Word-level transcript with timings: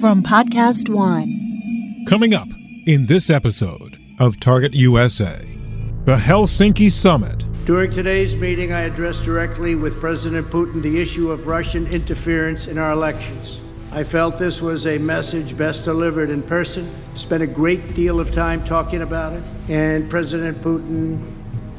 from 0.00 0.22
Podcast 0.22 0.88
One. 0.88 2.06
Coming 2.08 2.32
up 2.32 2.48
in 2.86 3.04
this 3.04 3.28
episode 3.28 3.98
of 4.18 4.40
Target 4.40 4.72
USA, 4.72 5.44
the 6.06 6.16
Helsinki 6.16 6.90
Summit. 6.90 7.44
During 7.66 7.90
today's 7.90 8.34
meeting, 8.34 8.72
I 8.72 8.82
addressed 8.82 9.24
directly 9.24 9.74
with 9.74 10.00
President 10.00 10.48
Putin 10.48 10.80
the 10.80 10.98
issue 10.98 11.30
of 11.30 11.46
Russian 11.46 11.86
interference 11.88 12.66
in 12.66 12.78
our 12.78 12.92
elections. 12.92 13.60
I 13.92 14.04
felt 14.04 14.38
this 14.38 14.62
was 14.62 14.86
a 14.86 14.96
message 14.96 15.54
best 15.54 15.84
delivered 15.84 16.30
in 16.30 16.42
person. 16.44 16.90
Spent 17.14 17.42
a 17.42 17.46
great 17.46 17.92
deal 17.92 18.20
of 18.20 18.32
time 18.32 18.64
talking 18.64 19.02
about 19.02 19.34
it, 19.34 19.42
and 19.68 20.08
President 20.08 20.62
Putin 20.62 21.20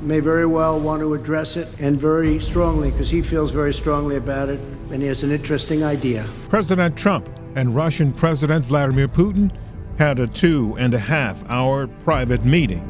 may 0.03 0.19
very 0.19 0.45
well 0.45 0.79
want 0.79 1.01
to 1.01 1.15
address 1.15 1.57
it 1.57 1.67
and 1.79 1.99
very 1.99 2.39
strongly 2.39 2.91
because 2.91 3.09
he 3.09 3.23
feels 3.23 3.51
very 3.51 3.73
strongly 3.73 4.17
about 4.17 4.49
it 4.49 4.59
and 4.91 5.01
he 5.01 5.07
has 5.07 5.23
an 5.23 5.31
interesting 5.31 5.83
idea. 5.83 6.25
President 6.49 6.97
Trump 6.97 7.29
and 7.55 7.75
Russian 7.75 8.13
President 8.13 8.65
Vladimir 8.65 9.07
Putin 9.07 9.51
had 9.97 10.19
a 10.19 10.27
two 10.27 10.75
and 10.79 10.93
a 10.93 10.99
half 10.99 11.47
hour 11.49 11.87
private 11.87 12.45
meeting. 12.45 12.87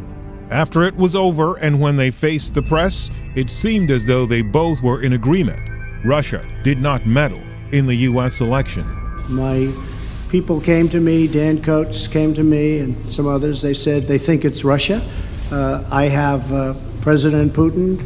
After 0.50 0.84
it 0.84 0.96
was 0.96 1.16
over 1.16 1.56
and 1.56 1.80
when 1.80 1.96
they 1.96 2.12
faced 2.12 2.54
the 2.54 2.62
press, 2.62 3.10
it 3.36 3.50
seemed 3.50 3.92
as 3.92 4.06
though 4.06 4.26
they 4.26 4.42
both 4.42 4.82
were 4.82 5.02
in 5.02 5.14
agreement. 5.14 5.62
Russia 6.04 6.46
did 6.64 6.82
not 6.82 7.06
meddle 7.06 7.42
in 7.72 7.86
the 7.86 7.96
U.S. 7.96 8.42
election. 8.42 8.86
My 9.30 9.72
people 10.30 10.60
came 10.60 10.90
to 10.90 11.00
me, 11.00 11.28
Dan 11.28 11.62
Coats 11.62 12.08
came 12.08 12.34
to 12.34 12.44
me, 12.44 12.80
and 12.80 13.12
some 13.12 13.28
others. 13.28 13.62
They 13.62 13.74
said 13.74 14.04
they 14.04 14.18
think 14.18 14.44
it's 14.44 14.64
Russia. 14.64 15.02
Uh, 15.52 15.88
I 15.92 16.06
have 16.06 16.52
uh, 16.52 16.74
President 17.02 17.54
Putin. 17.54 18.06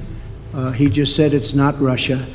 Uh, 0.54 0.72
he 0.72 0.90
just 0.90 1.16
said 1.16 1.34
it's 1.34 1.54
not 1.54 1.80
Russia. 1.82 2.26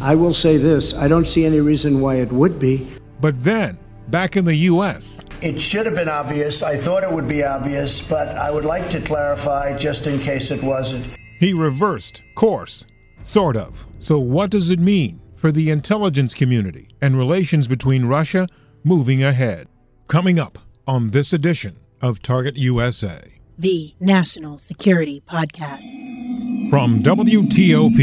I 0.00 0.14
will 0.14 0.34
say 0.34 0.56
this 0.56 0.94
I 0.94 1.08
don't 1.08 1.26
see 1.26 1.44
any 1.44 1.60
reason 1.60 2.00
why 2.00 2.16
it 2.16 2.32
would 2.32 2.58
be. 2.58 2.88
But 3.20 3.42
then, 3.42 3.78
back 4.08 4.36
in 4.36 4.44
the 4.44 4.54
U.S., 4.54 5.24
it 5.40 5.60
should 5.60 5.86
have 5.86 5.94
been 5.94 6.08
obvious. 6.08 6.62
I 6.62 6.76
thought 6.76 7.02
it 7.04 7.12
would 7.12 7.28
be 7.28 7.44
obvious, 7.44 8.00
but 8.00 8.28
I 8.28 8.50
would 8.50 8.64
like 8.64 8.88
to 8.90 9.00
clarify 9.00 9.76
just 9.76 10.06
in 10.06 10.18
case 10.20 10.50
it 10.50 10.62
wasn't. 10.62 11.06
He 11.38 11.52
reversed 11.52 12.22
course, 12.34 12.86
sort 13.22 13.56
of. 13.56 13.86
So, 13.98 14.18
what 14.18 14.50
does 14.50 14.70
it 14.70 14.80
mean? 14.80 15.20
for 15.38 15.52
the 15.52 15.70
intelligence 15.70 16.34
community 16.34 16.88
and 17.00 17.16
relations 17.16 17.68
between 17.68 18.06
Russia 18.06 18.48
moving 18.82 19.22
ahead. 19.22 19.68
Coming 20.08 20.38
up 20.38 20.58
on 20.86 21.12
this 21.12 21.32
edition 21.32 21.78
of 22.02 22.20
Target 22.20 22.56
USA, 22.56 23.22
the 23.56 23.94
National 24.00 24.58
Security 24.58 25.22
Podcast. 25.28 26.70
From 26.70 27.02
WTOP 27.02 27.98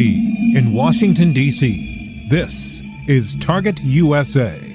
in 0.56 0.74
Washington, 0.74 1.34
D.C., 1.34 2.28
this 2.30 2.82
is 3.08 3.36
Target 3.42 3.82
USA. 3.82 4.75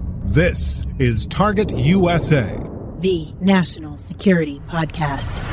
This 0.31 0.85
is 0.97 1.25
Target 1.25 1.71
USA, 1.71 2.57
the 2.99 3.33
National 3.41 3.97
Security 3.97 4.61
Podcast. 4.69 5.43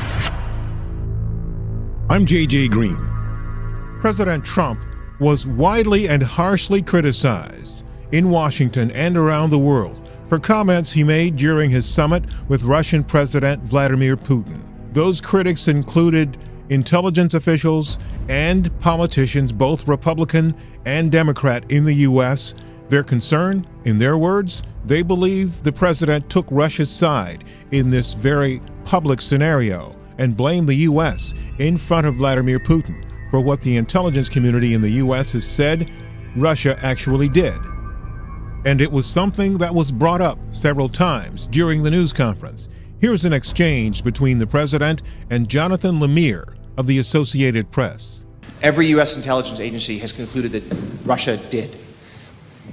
I'm 2.09 2.25
JJ 2.25 2.69
Green. 2.69 2.95
President 3.99 4.45
Trump 4.45 4.81
was 5.19 5.45
widely 5.45 6.07
and 6.07 6.23
harshly 6.23 6.81
criticized 6.81 7.83
in 8.13 8.29
Washington 8.29 8.89
and 8.91 9.17
around 9.17 9.49
the 9.49 9.59
world 9.59 9.99
for 10.29 10.39
comments 10.39 10.93
he 10.93 11.03
made 11.03 11.35
during 11.35 11.69
his 11.69 11.85
summit 11.85 12.23
with 12.47 12.63
Russian 12.63 13.03
President 13.03 13.61
Vladimir 13.63 14.15
Putin. 14.15 14.63
Those 14.93 15.19
critics 15.19 15.67
included 15.67 16.37
intelligence 16.69 17.33
officials 17.33 17.99
and 18.29 18.71
politicians, 18.79 19.51
both 19.51 19.89
Republican 19.89 20.55
and 20.85 21.11
Democrat, 21.11 21.69
in 21.69 21.83
the 21.83 21.95
U.S 21.95 22.55
their 22.89 23.03
concern, 23.03 23.67
in 23.85 23.97
their 23.97 24.17
words, 24.17 24.63
they 24.85 25.01
believe 25.01 25.63
the 25.63 25.71
president 25.71 26.29
took 26.29 26.47
Russia's 26.49 26.89
side 26.89 27.43
in 27.71 27.89
this 27.89 28.13
very 28.13 28.61
public 28.83 29.21
scenario 29.21 29.95
and 30.17 30.35
blamed 30.35 30.67
the 30.67 30.75
U.S. 30.75 31.33
in 31.59 31.77
front 31.77 32.07
of 32.07 32.15
Vladimir 32.15 32.59
Putin 32.59 33.05
for 33.29 33.39
what 33.39 33.61
the 33.61 33.77
intelligence 33.77 34.27
community 34.27 34.73
in 34.73 34.81
the 34.81 34.89
U.S. 34.91 35.33
has 35.33 35.47
said 35.47 35.89
Russia 36.35 36.77
actually 36.81 37.29
did. 37.29 37.57
And 38.65 38.81
it 38.81 38.91
was 38.91 39.05
something 39.05 39.57
that 39.59 39.73
was 39.73 39.91
brought 39.91 40.21
up 40.21 40.39
several 40.51 40.89
times 40.89 41.47
during 41.47 41.83
the 41.83 41.91
news 41.91 42.11
conference. 42.11 42.67
Here's 42.99 43.23
an 43.23 43.31
exchange 43.31 44.03
between 44.03 44.39
the 44.39 44.47
president 44.47 45.03
and 45.29 45.47
Jonathan 45.47 45.99
Lemire 45.99 46.55
of 46.75 46.87
the 46.87 46.99
Associated 46.99 47.71
Press. 47.71 48.25
Every 48.61 48.87
U.S. 48.87 49.15
intelligence 49.15 49.59
agency 49.59 49.99
has 49.99 50.11
concluded 50.11 50.51
that 50.51 50.63
Russia 51.05 51.37
did. 51.49 51.77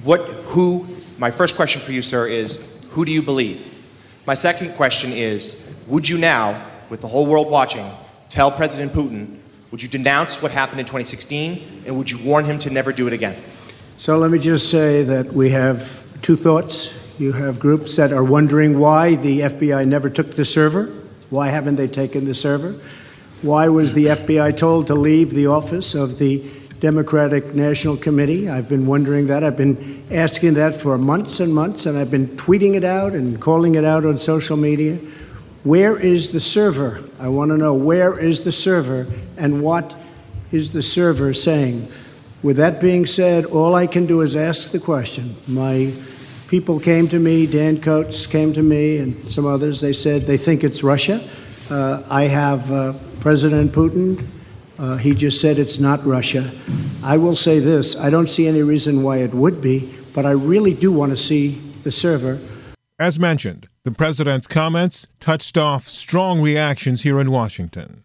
What, 0.07 0.21
who, 0.21 0.87
my 1.19 1.33
first 1.33 1.57
question 1.57 1.83
for 1.83 1.91
you, 1.91 2.01
sir, 2.01 2.29
is 2.29 2.79
who 2.91 3.05
do 3.05 3.11
you 3.11 3.23
believe? 3.23 3.85
My 4.25 4.35
second 4.35 4.75
question 4.75 5.11
is 5.11 5.77
would 5.89 6.09
you 6.09 6.17
now, 6.17 6.65
with 6.91 7.01
the 7.01 7.09
whole 7.09 7.27
world 7.27 7.51
watching, 7.51 7.91
tell 8.29 8.53
President 8.53 8.93
Putin, 8.93 9.39
would 9.73 9.83
you 9.83 9.89
denounce 9.89 10.41
what 10.41 10.53
happened 10.53 10.79
in 10.79 10.87
2016, 10.87 11.83
and 11.87 11.99
would 11.99 12.09
you 12.09 12.19
warn 12.19 12.45
him 12.45 12.57
to 12.61 12.71
never 12.71 12.93
do 12.93 13.09
it 13.09 13.13
again? 13.13 13.35
So 13.99 14.17
let 14.17 14.31
me 14.31 14.39
just 14.39 14.71
say 14.71 15.03
that 15.03 15.33
we 15.33 15.51
have 15.51 16.07
two 16.23 16.37
thoughts. 16.37 16.97
You 17.19 17.33
have 17.33 17.59
groups 17.59 17.97
that 17.97 18.13
are 18.13 18.23
wondering 18.23 18.79
why 18.79 19.17
the 19.17 19.41
FBI 19.41 19.89
never 19.89 20.09
took 20.09 20.37
the 20.37 20.45
server. 20.45 20.85
Why 21.31 21.49
haven't 21.49 21.75
they 21.75 21.89
taken 21.89 22.27
the 22.27 22.35
server? 22.35 22.81
Why 23.43 23.67
was 23.67 23.93
the 23.93 24.07
FBI 24.07 24.57
told 24.57 24.87
to 24.87 24.95
leave 24.95 25.31
the 25.31 25.49
office 25.49 25.97
of 25.97 26.19
the 26.19 26.49
Democratic 26.81 27.55
National 27.55 27.97
Committee. 27.97 28.49
I've 28.49 28.69
been 28.69 28.87
wondering 28.87 29.27
that. 29.29 29.43
I've 29.43 29.57
been 29.57 30.05
asking 30.11 30.55
that 30.55 30.75
for 30.75 30.99
months 30.99 31.41
and 31.41 31.55
months, 31.55 31.87
and 31.87 31.97
I've 31.97 32.11
been 32.11 32.29
tweeting 32.37 32.75
it 32.75 32.85
out 32.85 33.13
and 33.13 33.41
calling 33.41 33.77
it 33.77 33.85
out 33.85 34.05
on 34.05 34.19
social 34.19 34.57
media. 34.57 34.99
Where 35.65 35.99
is 35.99 36.31
the 36.33 36.41
server? 36.41 37.03
I 37.19 37.29
want 37.29 37.51
to 37.51 37.57
know 37.57 37.75
where 37.75 38.19
is 38.19 38.45
the 38.45 38.53
server 38.53 39.07
and 39.37 39.63
what 39.63 39.97
is 40.53 40.73
the 40.73 40.83
server 40.83 41.33
saying? 41.35 41.89
With 42.43 42.59
that 42.59 42.81
being 42.81 43.07
said, 43.07 43.47
all 43.47 43.75
I 43.75 43.87
can 43.87 44.07
do 44.07 44.21
is 44.21 44.37
ask 44.37 44.71
the 44.71 44.79
question. 44.79 45.35
My 45.49 45.93
people 46.49 46.79
came 46.79 47.09
to 47.09 47.19
me, 47.19 47.47
Dan 47.47 47.81
Coats 47.81 48.27
came 48.27 48.53
to 48.53 48.63
me, 48.63 48.99
and 48.99 49.33
some 49.33 49.47
others. 49.47 49.81
They 49.81 49.93
said 49.93 50.23
they 50.23 50.37
think 50.37 50.63
it's 50.63 50.85
Russia. 50.85 51.27
Uh, 51.71 52.03
I 52.09 52.25
have 52.25 52.71
uh, 52.71 52.93
President 53.21 53.73
Putin 53.73 54.25
uh, 54.79 54.97
he 54.97 55.15
just 55.15 55.41
said 55.41 55.59
it's 55.59 55.79
not 55.79 56.05
Russia. 56.05 56.51
I 57.03 57.17
will 57.17 57.37
say 57.37 57.59
this 57.59 57.97
I 57.97 58.11
don't 58.11 58.29
see 58.29 58.47
any 58.47 58.63
reason 58.63 59.03
why 59.03 59.19
it 59.19 59.33
would 59.33 59.61
be, 59.61 59.95
but 60.15 60.27
I 60.27 60.33
really 60.33 60.75
do 60.75 60.93
want 60.93 61.11
to 61.11 61.17
see 61.17 61.61
the 61.83 61.91
server. 61.91 62.39
As 62.99 63.19
mentioned, 63.19 63.69
the 63.85 63.91
president's 63.91 64.47
comments 64.47 65.07
touched 65.21 65.57
off 65.59 65.87
strong 65.87 66.41
reactions 66.41 67.03
here 67.03 67.21
in 67.21 67.31
Washington. 67.31 68.03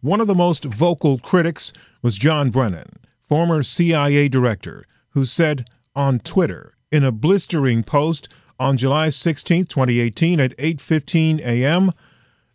One 0.00 0.20
of 0.20 0.26
the 0.26 0.34
most 0.34 0.64
vocal 0.64 1.18
critics 1.18 1.72
was 2.02 2.18
John 2.18 2.50
Brennan, 2.50 2.98
former 3.28 3.62
CIA 3.62 4.28
director, 4.28 4.84
who 5.10 5.24
said 5.24 5.68
on 5.94 6.18
Twitter 6.18 6.74
in 6.90 7.04
a 7.04 7.12
blistering 7.12 7.82
post 7.84 8.28
on 8.58 8.76
July 8.76 9.08
16, 9.10 9.66
2018 9.66 10.40
at 10.40 10.56
8:15 10.56 11.40
a.m., 11.40 11.92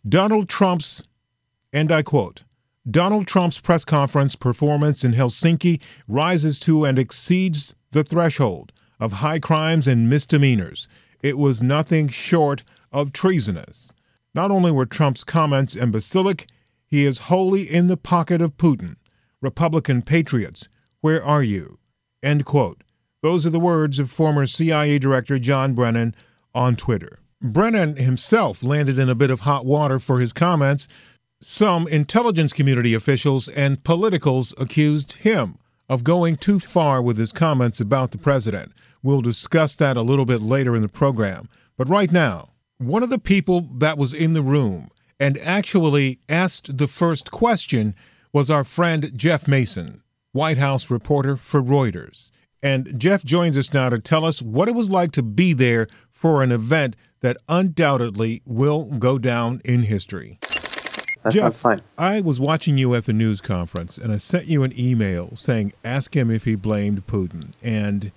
Donald 0.08 0.48
Trump's 0.48 1.02
and 1.72 1.92
I 1.92 2.02
quote, 2.02 2.44
Donald 2.90 3.26
Trump's 3.26 3.60
press 3.60 3.84
conference 3.84 4.34
performance 4.34 5.04
in 5.04 5.12
Helsinki 5.12 5.80
rises 6.06 6.58
to 6.60 6.84
and 6.84 6.98
exceeds 6.98 7.74
the 7.90 8.02
threshold 8.02 8.72
of 8.98 9.14
high 9.14 9.38
crimes 9.38 9.86
and 9.86 10.08
misdemeanors. 10.08 10.88
It 11.22 11.36
was 11.36 11.62
nothing 11.62 12.08
short 12.08 12.62
of 12.90 13.12
treasonous. 13.12 13.92
Not 14.34 14.50
only 14.50 14.70
were 14.70 14.86
Trump's 14.86 15.24
comments 15.24 15.76
imbecilic, 15.76 16.46
he 16.86 17.04
is 17.04 17.18
wholly 17.20 17.62
in 17.62 17.88
the 17.88 17.96
pocket 17.96 18.40
of 18.40 18.56
Putin. 18.56 18.96
Republican 19.42 20.00
patriots, 20.00 20.68
where 21.00 21.22
are 21.22 21.42
you? 21.42 21.78
End 22.22 22.44
quote. 22.46 22.82
Those 23.22 23.44
are 23.44 23.50
the 23.50 23.60
words 23.60 23.98
of 23.98 24.10
former 24.10 24.46
CIA 24.46 24.98
Director 24.98 25.38
John 25.38 25.74
Brennan 25.74 26.14
on 26.54 26.76
Twitter. 26.76 27.18
Brennan 27.40 27.96
himself 27.96 28.62
landed 28.64 28.98
in 28.98 29.08
a 29.08 29.14
bit 29.14 29.30
of 29.30 29.40
hot 29.40 29.64
water 29.64 29.98
for 29.98 30.18
his 30.18 30.32
comments, 30.32 30.88
some 31.40 31.86
intelligence 31.88 32.52
community 32.52 32.94
officials 32.94 33.48
and 33.48 33.84
politicals 33.84 34.52
accused 34.58 35.20
him 35.20 35.58
of 35.88 36.04
going 36.04 36.36
too 36.36 36.58
far 36.58 37.00
with 37.00 37.16
his 37.16 37.32
comments 37.32 37.80
about 37.80 38.10
the 38.10 38.18
president. 38.18 38.72
We'll 39.02 39.22
discuss 39.22 39.76
that 39.76 39.96
a 39.96 40.02
little 40.02 40.24
bit 40.24 40.40
later 40.40 40.74
in 40.74 40.82
the 40.82 40.88
program. 40.88 41.48
But 41.76 41.88
right 41.88 42.10
now, 42.12 42.50
One 42.80 43.02
of 43.02 43.10
the 43.10 43.18
people 43.18 43.68
that 43.78 43.98
was 43.98 44.14
in 44.14 44.34
the 44.34 44.42
room 44.42 44.90
and 45.18 45.36
actually 45.38 46.20
asked 46.28 46.78
the 46.78 46.86
first 46.86 47.32
question 47.32 47.96
was 48.32 48.52
our 48.52 48.62
friend 48.62 49.10
Jeff 49.16 49.48
Mason, 49.48 50.04
White 50.30 50.58
House 50.58 50.88
reporter 50.88 51.36
for 51.36 51.60
Reuters. 51.60 52.30
And 52.62 52.94
Jeff 52.96 53.24
joins 53.24 53.58
us 53.58 53.74
now 53.74 53.88
to 53.88 53.98
tell 53.98 54.24
us 54.24 54.40
what 54.40 54.68
it 54.68 54.76
was 54.76 54.90
like 54.90 55.10
to 55.12 55.24
be 55.24 55.52
there 55.52 55.88
for 56.12 56.40
an 56.40 56.52
event 56.52 56.94
that 57.20 57.36
undoubtedly 57.48 58.42
will 58.44 58.84
go 58.96 59.18
down 59.18 59.60
in 59.64 59.82
history. 59.82 60.38
That 61.28 61.34
Jeff, 61.34 61.42
sounds 61.54 61.60
fine. 61.60 61.82
I 61.98 62.20
was 62.20 62.40
watching 62.40 62.78
you 62.78 62.94
at 62.94 63.04
the 63.04 63.12
news 63.12 63.40
conference 63.40 63.98
and 63.98 64.12
I 64.12 64.16
sent 64.16 64.46
you 64.46 64.62
an 64.62 64.78
email 64.78 65.36
saying, 65.36 65.74
ask 65.84 66.16
him 66.16 66.30
if 66.30 66.44
he 66.44 66.54
blamed 66.54 67.06
Putin. 67.06 67.52
And 67.62 68.12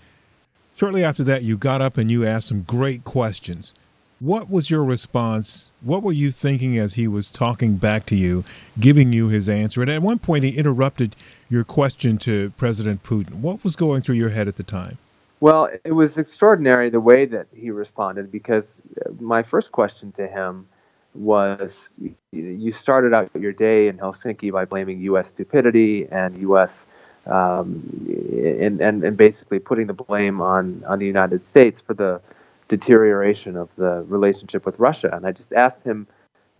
shortly 0.75 1.03
after 1.03 1.23
that, 1.25 1.43
you 1.43 1.57
got 1.57 1.81
up 1.81 1.97
and 1.97 2.09
you 2.09 2.25
asked 2.25 2.47
some 2.47 2.61
great 2.61 3.03
questions. 3.03 3.73
What 4.19 4.49
was 4.49 4.69
your 4.69 4.83
response? 4.83 5.71
What 5.81 6.03
were 6.03 6.11
you 6.11 6.31
thinking 6.31 6.77
as 6.77 6.93
he 6.93 7.07
was 7.07 7.31
talking 7.31 7.77
back 7.77 8.05
to 8.05 8.15
you, 8.15 8.45
giving 8.79 9.11
you 9.11 9.27
his 9.27 9.49
answer? 9.49 9.81
And 9.81 9.89
at 9.89 10.01
one 10.01 10.19
point, 10.19 10.43
he 10.43 10.51
interrupted 10.51 11.15
your 11.49 11.63
question 11.63 12.17
to 12.19 12.51
President 12.51 13.03
Putin. 13.03 13.35
What 13.41 13.63
was 13.63 13.75
going 13.75 14.03
through 14.03 14.15
your 14.15 14.29
head 14.29 14.47
at 14.47 14.57
the 14.57 14.63
time? 14.63 14.99
Well, 15.39 15.69
it 15.83 15.93
was 15.93 16.19
extraordinary 16.19 16.91
the 16.91 16.99
way 16.99 17.25
that 17.25 17.47
he 17.51 17.71
responded 17.71 18.31
because 18.31 18.77
uh, 19.03 19.09
my 19.19 19.41
first 19.41 19.71
question 19.71 20.11
to 20.13 20.27
him 20.27 20.67
was 21.13 21.89
you 22.31 22.71
started 22.71 23.13
out 23.13 23.29
your 23.35 23.51
day 23.51 23.87
in 23.87 23.97
Helsinki 23.97 24.51
by 24.51 24.65
blaming 24.65 24.99
U.S. 25.01 25.27
stupidity 25.27 26.07
and 26.09 26.37
U.S. 26.39 26.85
Um, 27.27 27.87
and, 28.07 28.81
and, 28.81 29.03
and 29.03 29.17
basically 29.17 29.59
putting 29.59 29.87
the 29.87 29.93
blame 29.93 30.41
on, 30.41 30.83
on 30.87 30.99
the 30.99 31.05
United 31.05 31.41
States 31.41 31.81
for 31.81 31.93
the 31.93 32.21
deterioration 32.67 33.57
of 33.57 33.69
the 33.75 34.03
relationship 34.07 34.65
with 34.65 34.79
Russia. 34.79 35.09
And 35.13 35.27
I 35.27 35.31
just 35.33 35.51
asked 35.53 35.83
him, 35.83 36.07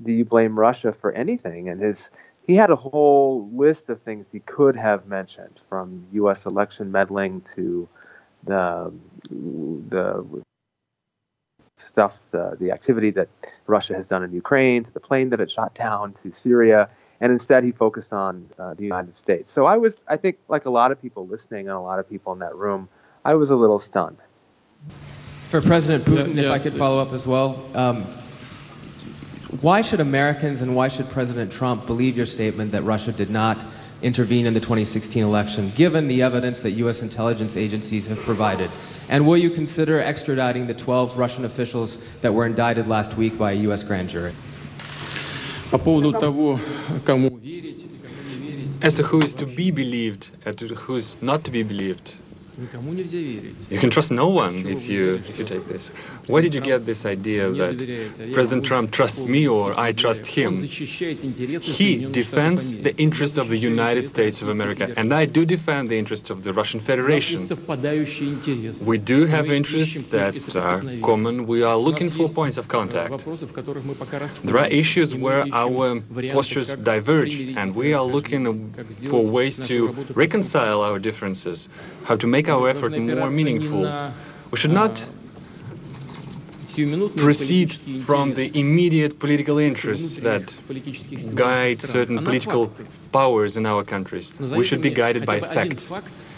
"Do 0.03 0.11
you 0.11 0.25
blame 0.25 0.59
Russia 0.59 0.91
for 0.91 1.11
anything?" 1.13 1.69
And 1.69 1.79
his 1.79 2.09
he 2.45 2.55
had 2.55 2.69
a 2.69 2.75
whole 2.75 3.49
list 3.53 3.89
of 3.89 4.01
things 4.01 4.29
he 4.31 4.39
could 4.41 4.75
have 4.75 5.07
mentioned, 5.07 5.61
from 5.69 6.05
U.S. 6.13 6.45
election 6.45 6.91
meddling 6.91 7.41
to 7.55 7.87
the 8.43 8.91
the 9.89 10.25
stuff, 11.81 12.19
the 12.31 12.57
the 12.59 12.71
activity 12.71 13.11
that 13.11 13.29
Russia 13.67 13.93
has 13.95 14.07
done 14.07 14.23
in 14.23 14.31
Ukraine, 14.31 14.83
to 14.83 14.91
the 14.91 14.99
plane 14.99 15.29
that 15.29 15.39
it 15.39 15.49
shot 15.49 15.73
down, 15.73 16.13
to 16.13 16.31
Syria. 16.31 16.89
And 17.21 17.31
instead, 17.31 17.63
he 17.63 17.71
focused 17.71 18.13
on 18.13 18.49
uh, 18.57 18.73
the 18.73 18.83
United 18.83 19.15
States. 19.15 19.51
So 19.51 19.65
I 19.65 19.77
was, 19.77 19.97
I 20.07 20.17
think, 20.17 20.39
like 20.47 20.65
a 20.65 20.71
lot 20.71 20.91
of 20.91 20.99
people 20.99 21.27
listening 21.27 21.67
and 21.67 21.77
a 21.77 21.79
lot 21.79 21.99
of 21.99 22.09
people 22.09 22.33
in 22.33 22.39
that 22.39 22.55
room, 22.55 22.89
I 23.23 23.35
was 23.35 23.51
a 23.51 23.55
little 23.55 23.77
stunned. 23.77 24.17
For 25.49 25.61
President 25.61 26.03
Putin, 26.03 26.33
yeah, 26.33 26.41
yeah. 26.41 26.47
if 26.47 26.51
I 26.53 26.59
could 26.59 26.75
follow 26.75 26.99
up 26.99 27.13
as 27.13 27.27
well. 27.27 27.63
Um, 27.75 28.01
why 29.59 29.81
should 29.81 29.99
Americans 29.99 30.61
and 30.61 30.75
why 30.75 30.87
should 30.87 31.09
President 31.09 31.51
Trump 31.51 31.85
believe 31.85 32.17
your 32.17 32.25
statement 32.25 32.71
that 32.71 32.83
Russia 32.83 33.11
did 33.11 33.29
not 33.29 33.63
intervene 34.01 34.45
in 34.45 34.53
the 34.53 34.59
2016 34.59 35.23
election, 35.23 35.71
given 35.75 36.07
the 36.07 36.21
evidence 36.21 36.59
that 36.61 36.71
U.S. 36.71 37.01
intelligence 37.01 37.55
agencies 37.55 38.07
have 38.07 38.19
provided? 38.19 38.69
And 39.09 39.27
will 39.27 39.37
you 39.37 39.49
consider 39.49 40.01
extraditing 40.01 40.67
the 40.67 40.73
12 40.73 41.17
Russian 41.17 41.45
officials 41.45 41.97
that 42.21 42.33
were 42.33 42.45
indicted 42.45 42.87
last 42.87 43.17
week 43.17 43.37
by 43.37 43.51
a 43.51 43.55
U.S. 43.55 43.83
grand 43.83 44.09
jury? 44.09 44.33
As 48.83 48.95
to 48.95 49.03
who 49.03 49.21
is 49.21 49.35
to 49.35 49.45
be 49.45 49.69
believed 49.71 50.31
and 50.45 50.59
who 50.59 50.95
is 50.95 51.15
not 51.21 51.43
to 51.43 51.51
be 51.51 51.61
believed, 51.63 52.15
you 53.69 53.79
can 53.79 53.89
trust 53.89 54.11
no 54.11 54.29
one 54.29 54.55
if 54.67 54.87
you 54.87 55.15
if 55.15 55.39
you 55.39 55.45
take 55.45 55.67
this. 55.67 55.91
Where 56.27 56.41
did 56.41 56.53
you 56.53 56.61
get 56.61 56.85
this 56.85 57.05
idea 57.05 57.49
that 57.61 57.75
President 58.33 58.65
Trump 58.65 58.91
trusts 58.91 59.25
me 59.25 59.47
or 59.47 59.67
I 59.79 59.91
trust 59.91 60.27
him? 60.27 60.63
He 60.63 61.91
defends 62.21 62.61
the 62.87 62.93
interests 62.97 63.37
of 63.37 63.49
the 63.49 63.57
United 63.57 64.05
States 64.05 64.41
of 64.41 64.49
America, 64.49 64.93
and 64.95 65.13
I 65.13 65.25
do 65.25 65.45
defend 65.45 65.89
the 65.89 65.97
interests 65.97 66.29
of 66.29 66.43
the 66.43 66.53
Russian 66.53 66.79
Federation. 66.79 67.39
We 68.85 68.97
do 68.97 69.25
have 69.25 69.49
interests 69.49 70.03
that 70.15 70.55
are 70.55 70.81
common. 71.01 71.47
We 71.47 71.63
are 71.63 71.77
looking 71.77 72.09
for 72.11 72.29
points 72.29 72.57
of 72.57 72.67
contact. 72.67 73.25
There 74.43 74.59
are 74.63 74.67
issues 74.67 75.15
where 75.15 75.45
our 75.53 76.01
postures 76.31 76.69
diverge, 76.91 77.35
and 77.59 77.75
we 77.75 77.93
are 77.93 78.03
looking 78.03 78.73
for 79.09 79.25
ways 79.25 79.59
to 79.69 79.77
reconcile 80.13 80.81
our 80.81 80.99
differences, 80.99 81.69
how 82.03 82.15
to 82.17 82.27
make 82.27 82.47
our 82.51 82.69
effort 82.69 82.91
more 82.97 83.31
meaningful. 83.31 83.83
We 84.51 84.57
should 84.61 84.75
not 84.83 85.05
proceed 87.17 87.73
from 88.07 88.33
the 88.39 88.47
immediate 88.63 89.13
political 89.19 89.57
interests 89.57 90.17
that 90.27 90.43
guide 91.35 91.81
certain 91.81 92.17
political 92.23 92.71
powers 93.11 93.57
in 93.57 93.65
our 93.65 93.83
countries. 93.83 94.31
We 94.39 94.63
should 94.63 94.81
be 94.81 94.89
guided 94.89 95.25
by 95.25 95.39
facts. 95.39 95.91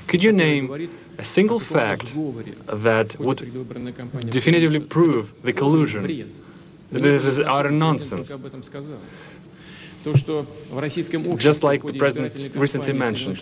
Could 0.07 0.23
you 0.23 0.31
name 0.31 0.89
a 1.17 1.23
single 1.23 1.59
fact 1.59 2.15
that 2.85 3.07
would 3.19 3.39
definitively 4.29 4.79
prove 4.79 5.33
the 5.43 5.53
collusion? 5.53 6.01
This 6.91 7.25
is 7.25 7.39
utter 7.39 7.71
nonsense. 7.71 8.27
Just 11.37 11.63
like 11.63 11.81
the 11.83 11.93
president 11.97 12.51
recently 12.55 12.93
mentioned. 12.93 13.41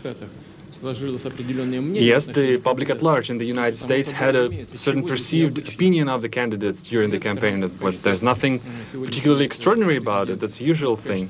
Yes, 0.83 2.25
the 2.25 2.57
public 2.57 2.89
at 2.89 3.01
large 3.01 3.29
in 3.29 3.37
the 3.37 3.45
United 3.45 3.79
States 3.79 4.11
had 4.11 4.35
a 4.35 4.49
certain 4.75 5.03
perceived 5.03 5.59
opinion 5.59 6.09
of 6.09 6.21
the 6.21 6.29
candidates 6.29 6.81
during 6.81 7.11
the 7.11 7.19
campaign, 7.19 7.67
but 7.79 8.01
there's 8.03 8.23
nothing 8.23 8.59
particularly 8.91 9.45
extraordinary 9.45 9.97
about 9.97 10.29
it. 10.29 10.39
That's 10.39 10.59
a 10.59 10.63
usual 10.63 10.95
thing. 10.95 11.27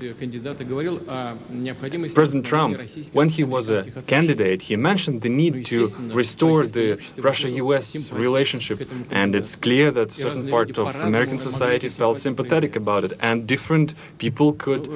President 2.14 2.46
Trump, 2.46 2.80
when 3.14 3.30
he 3.30 3.44
was 3.44 3.70
a 3.70 3.84
candidate, 4.08 4.62
he 4.62 4.76
mentioned 4.76 5.22
the 5.22 5.30
need 5.30 5.66
to 5.66 5.88
restore 6.14 6.66
the 6.66 6.98
Russia-US 7.18 8.12
relationship, 8.12 8.90
and 9.10 9.36
it's 9.36 9.56
clear 9.56 9.92
that 9.92 10.12
a 10.12 10.16
certain 10.16 10.48
part 10.50 10.78
of 10.78 10.96
American 10.96 11.40
society 11.40 11.90
felt 11.90 12.18
sympathetic 12.18 12.76
about 12.76 13.04
it, 13.04 13.14
and 13.20 13.48
different 13.48 13.94
people 14.18 14.54
could 14.54 14.88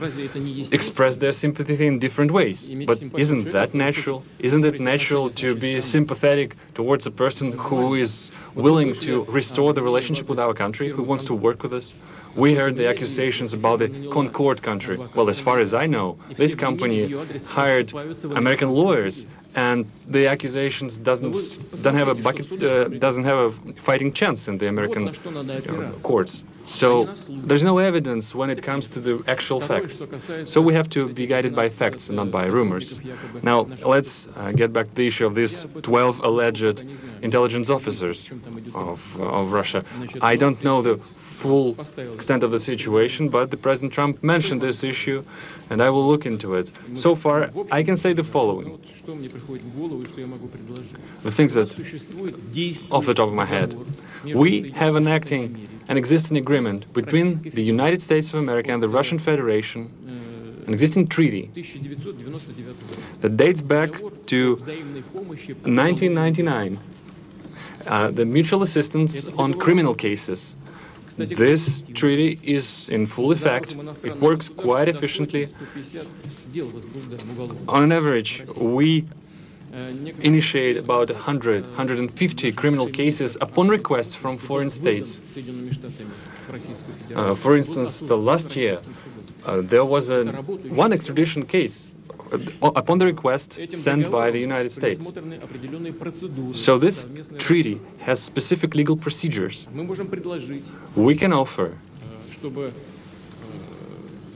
express 0.72 1.18
their 1.18 1.34
sympathy 1.34 1.86
in 1.86 2.00
different 2.00 2.32
ways. 2.32 2.74
But 2.86 3.02
isn't 3.18 3.52
that 3.52 3.74
natural? 3.74 4.24
Isn't 4.48 4.64
it 4.64 4.80
natural 4.80 5.32
to 5.42 5.56
be 5.56 5.82
sympathetic 5.82 6.56
towards 6.76 7.08
a 7.08 7.14
person 7.24 7.48
who 7.68 7.96
is 7.96 8.32
willing 8.54 8.94
to 9.06 9.24
restore 9.24 9.74
the 9.74 9.82
relationship 9.82 10.30
with 10.30 10.40
our 10.46 10.54
country, 10.54 10.88
who 10.90 11.02
wants 11.02 11.26
to 11.26 11.34
work 11.34 11.64
with 11.64 11.74
us? 11.74 11.96
We 12.36 12.54
heard 12.54 12.78
the 12.78 12.88
accusations 12.94 13.54
about 13.54 13.80
the 13.80 13.90
Concord 14.16 14.62
country. 14.62 14.98
Well, 15.16 15.30
as 15.30 15.40
far 15.40 15.58
as 15.66 15.74
I 15.74 15.88
know, 15.88 16.20
this 16.42 16.54
company 16.54 17.00
hired 17.60 17.88
American 18.42 18.70
lawyers, 18.70 19.26
and 19.56 19.80
the 20.16 20.28
accusations 20.28 21.00
doesn't 21.10 21.36
don't 21.82 22.00
have 22.02 22.12
a 22.16 22.18
bucket, 22.26 22.46
uh, 22.52 22.90
doesn't 23.08 23.24
have 23.32 23.40
a 23.40 23.52
fighting 23.90 24.14
chance 24.14 24.48
in 24.50 24.60
the 24.60 24.68
American 24.68 25.04
uh, 25.08 25.92
courts. 26.04 26.44
So 26.68 27.06
there's 27.28 27.64
no 27.64 27.78
evidence 27.78 28.34
when 28.34 28.50
it 28.50 28.62
comes 28.62 28.88
to 28.90 29.00
the 29.00 29.24
actual 29.28 29.62
facts. 29.62 30.04
So 30.46 30.62
we 30.62 30.74
have 30.74 30.90
to 30.90 31.10
be 31.10 31.28
guided 31.28 31.56
by 31.56 31.70
facts 31.70 32.10
and 32.10 32.16
not 32.16 32.32
by 32.32 32.46
rumors. 32.46 33.00
Now 33.44 33.62
let's 33.86 34.28
uh, 34.36 34.52
get 34.52 34.74
back 34.74 34.88
to 34.88 34.96
the 34.96 35.08
issue 35.08 35.26
of 35.26 35.36
these 35.36 35.66
12 35.82 36.20
alleged 36.24 36.84
intelligence 37.22 37.70
officers 37.70 38.32
of, 38.74 39.20
uh, 39.20 39.24
of 39.24 39.52
Russia. 39.52 39.84
I 40.22 40.36
don't 40.36 40.64
know 40.64 40.82
the 40.82 40.98
full 41.16 41.80
extent 42.14 42.44
of 42.44 42.52
the 42.52 42.60
situation, 42.60 43.30
but 43.30 43.52
the 43.52 43.58
President 43.58 43.94
Trump 43.94 44.24
mentioned 44.24 44.62
this 44.62 44.84
issue, 44.84 45.24
and 45.70 45.82
I 45.82 45.90
will 45.90 46.08
look 46.08 46.26
into 46.26 46.56
it. 46.56 46.72
So 46.94 47.16
far, 47.16 47.50
I 47.72 47.84
can 47.84 47.98
say 47.98 48.14
the 48.14 48.24
following. 48.24 48.80
The 51.24 51.32
things 51.32 51.54
that, 51.54 51.70
off 52.92 53.06
the 53.06 53.14
top 53.14 53.28
of 53.28 53.34
my 53.34 53.46
head, 53.46 53.76
we 54.24 54.72
have 54.72 54.96
an 54.96 55.08
acting 55.08 55.75
an 55.88 55.98
existing 55.98 56.38
agreement 56.38 56.92
between 56.94 57.42
the 57.42 57.62
United 57.62 58.02
States 58.02 58.30
of 58.30 58.40
America 58.40 58.72
and 58.72 58.82
the 58.82 58.90
Russian 58.90 59.20
Federation, 59.20 59.92
an 60.68 60.74
existing 60.74 61.08
treaty 61.08 61.52
that 63.22 63.38
dates 63.38 63.62
back 63.62 63.92
to 64.26 64.56
1999, 64.56 66.80
uh, 67.86 68.10
the 68.10 68.26
mutual 68.26 68.64
assistance 68.64 69.26
on 69.38 69.54
criminal 69.54 69.94
cases. 69.94 70.56
This 71.18 71.84
treaty 71.94 72.40
is 72.44 72.90
in 72.90 73.06
full 73.06 73.32
effect. 73.32 73.76
It 74.04 74.20
works 74.20 74.50
quite 74.50 74.90
efficiently. 74.90 75.50
On 77.68 77.84
an 77.84 77.92
average, 77.92 78.44
we 78.58 79.06
initiate 80.22 80.78
about 80.78 81.10
100, 81.10 81.64
150 81.64 82.52
criminal 82.54 82.88
cases 82.88 83.38
upon 83.42 83.68
request 83.68 84.18
from 84.18 84.38
foreign 84.38 84.70
states. 84.70 85.20
Uh, 87.16 87.36
for 87.36 87.58
instance, 87.58 88.00
the 88.00 88.18
last 88.18 88.56
year, 88.56 88.80
uh, 89.46 89.62
there 89.62 89.86
was 89.86 90.10
a, 90.10 90.26
one 90.84 90.94
extradition 90.94 91.46
case 91.46 91.88
uh, 92.32 92.38
upon 92.76 93.00
the 93.00 93.06
request 93.06 93.60
sent 93.70 94.10
by 94.12 94.32
the 94.32 94.40
United 94.40 94.72
States. 94.72 95.14
So 96.54 96.78
this 96.78 97.08
treaty 97.38 97.82
has 98.00 98.20
specific 98.22 98.76
legal 98.76 98.96
procedures. 98.96 99.68
We 100.96 101.16
can 101.16 101.34
offer 101.34 101.78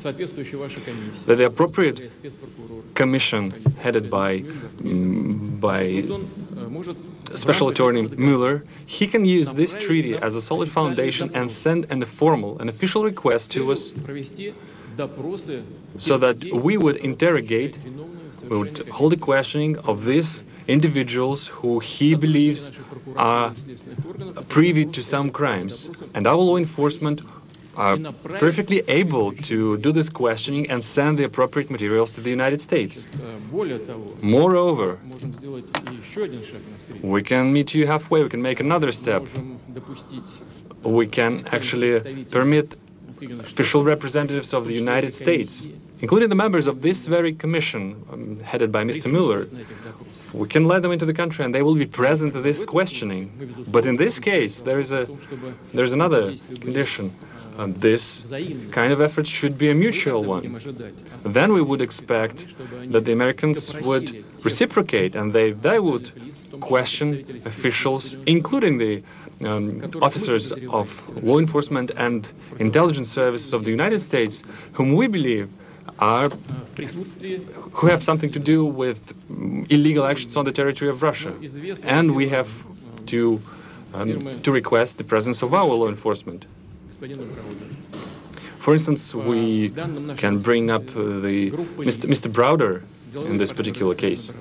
that 0.01 1.35
the 1.37 1.45
appropriate 1.45 2.11
commission 2.95 3.51
headed 3.79 4.09
by, 4.09 4.43
by 5.59 6.03
Special 7.35 7.69
Attorney 7.69 8.03
Mueller, 8.03 8.63
he 8.85 9.07
can 9.07 9.25
use 9.25 9.53
this 9.53 9.75
treaty 9.75 10.15
as 10.15 10.35
a 10.35 10.41
solid 10.41 10.69
foundation 10.71 11.31
and 11.33 11.49
send 11.49 11.85
an 11.89 12.03
formal, 12.05 12.57
an 12.59 12.69
official 12.69 13.03
request 13.03 13.51
to 13.51 13.71
us 13.71 13.93
so 15.97 16.17
that 16.17 16.43
we 16.53 16.77
would 16.77 16.97
interrogate, 16.97 17.77
we 18.49 18.57
would 18.57 18.79
hold 18.89 19.13
a 19.13 19.17
questioning 19.17 19.77
of 19.79 20.05
these 20.05 20.43
individuals 20.67 21.47
who 21.47 21.79
he 21.79 22.15
believes 22.15 22.71
are 23.15 23.53
privy 24.49 24.85
to 24.85 25.01
some 25.01 25.31
crimes. 25.31 25.89
And 26.13 26.27
our 26.27 26.35
law 26.35 26.57
enforcement 26.57 27.21
are 27.75 27.97
perfectly 28.45 28.81
able 28.87 29.31
to 29.49 29.77
do 29.77 29.91
this 29.91 30.09
questioning 30.09 30.69
and 30.69 30.83
send 30.83 31.17
the 31.17 31.23
appropriate 31.23 31.69
materials 31.69 32.11
to 32.13 32.21
the 32.21 32.29
United 32.29 32.59
States. 32.61 33.05
Moreover, 34.21 34.99
we 37.01 37.23
can 37.23 37.53
meet 37.53 37.73
you 37.73 37.87
halfway, 37.87 38.23
we 38.23 38.29
can 38.29 38.41
make 38.41 38.59
another 38.59 38.91
step. 38.91 39.23
We 40.83 41.07
can 41.07 41.45
actually 41.51 42.23
permit 42.25 42.77
official 43.39 43.83
representatives 43.83 44.53
of 44.53 44.67
the 44.67 44.73
United 44.73 45.13
States, 45.13 45.67
including 45.99 46.29
the 46.29 46.35
members 46.35 46.67
of 46.67 46.81
this 46.81 47.05
very 47.05 47.33
commission 47.33 48.03
um, 48.11 48.39
headed 48.39 48.71
by 48.71 48.83
Mr. 48.83 49.11
Mueller, 49.11 49.47
we 50.33 50.47
can 50.47 50.65
let 50.65 50.81
them 50.81 50.91
into 50.91 51.05
the 51.05 51.13
country 51.13 51.43
and 51.43 51.53
they 51.53 51.61
will 51.61 51.75
be 51.75 51.85
present 51.85 52.35
at 52.35 52.43
this 52.43 52.63
questioning. 52.63 53.31
But 53.67 53.85
in 53.85 53.97
this 53.97 54.19
case, 54.19 54.61
there 54.61 54.79
is 54.79 54.91
a 54.91 55.07
there's 55.73 55.93
another 55.93 56.35
condition. 56.61 57.15
And 57.59 57.75
this 57.75 58.23
kind 58.71 58.91
of 58.93 59.01
effort 59.01 59.27
should 59.27 59.57
be 59.57 59.69
a 59.69 59.75
mutual 59.75 60.23
one. 60.23 60.43
Then 61.23 61.51
we 61.51 61.61
would 61.61 61.81
expect 61.81 62.37
that 62.93 63.03
the 63.03 63.11
Americans 63.11 63.75
would 63.87 64.07
reciprocate 64.45 65.13
and 65.13 65.33
they, 65.33 65.51
they 65.51 65.79
would 65.79 66.05
question 66.61 67.09
officials, 67.45 68.15
including 68.25 68.77
the 68.77 69.03
um, 69.41 69.91
officers 70.01 70.53
of 70.79 70.87
law 71.21 71.37
enforcement 71.37 71.91
and 71.97 72.31
intelligence 72.59 73.09
services 73.09 73.51
of 73.53 73.65
the 73.65 73.71
United 73.71 73.99
States, 73.99 74.41
whom 74.73 74.95
we 74.95 75.07
believe 75.07 75.49
are 75.99 76.29
who 77.73 77.87
have 77.87 78.01
something 78.01 78.31
to 78.31 78.39
do 78.39 78.63
with 78.65 78.99
illegal 79.69 80.05
actions 80.05 80.37
on 80.37 80.45
the 80.45 80.51
territory 80.51 80.89
of 80.89 81.03
Russia, 81.03 81.33
and 81.83 82.15
we 82.15 82.29
have 82.29 82.49
to 83.07 83.41
um, 83.93 84.39
to 84.41 84.51
request 84.51 84.97
the 84.97 85.03
presence 85.03 85.41
of 85.41 85.53
our 85.53 85.65
law 85.65 85.89
enforcement. 85.89 86.45
For 88.59 88.73
instance, 88.73 89.13
we 89.15 89.69
can 90.17 90.39
bring 90.39 90.69
up 90.69 90.83
uh, 90.89 91.19
the 91.19 91.51
Mr. 91.89 92.05
Mr. 92.09 92.29
Browder 92.29 92.83
in 93.25 93.37
this 93.37 93.53
particular 93.53 93.95
case. 93.95 94.31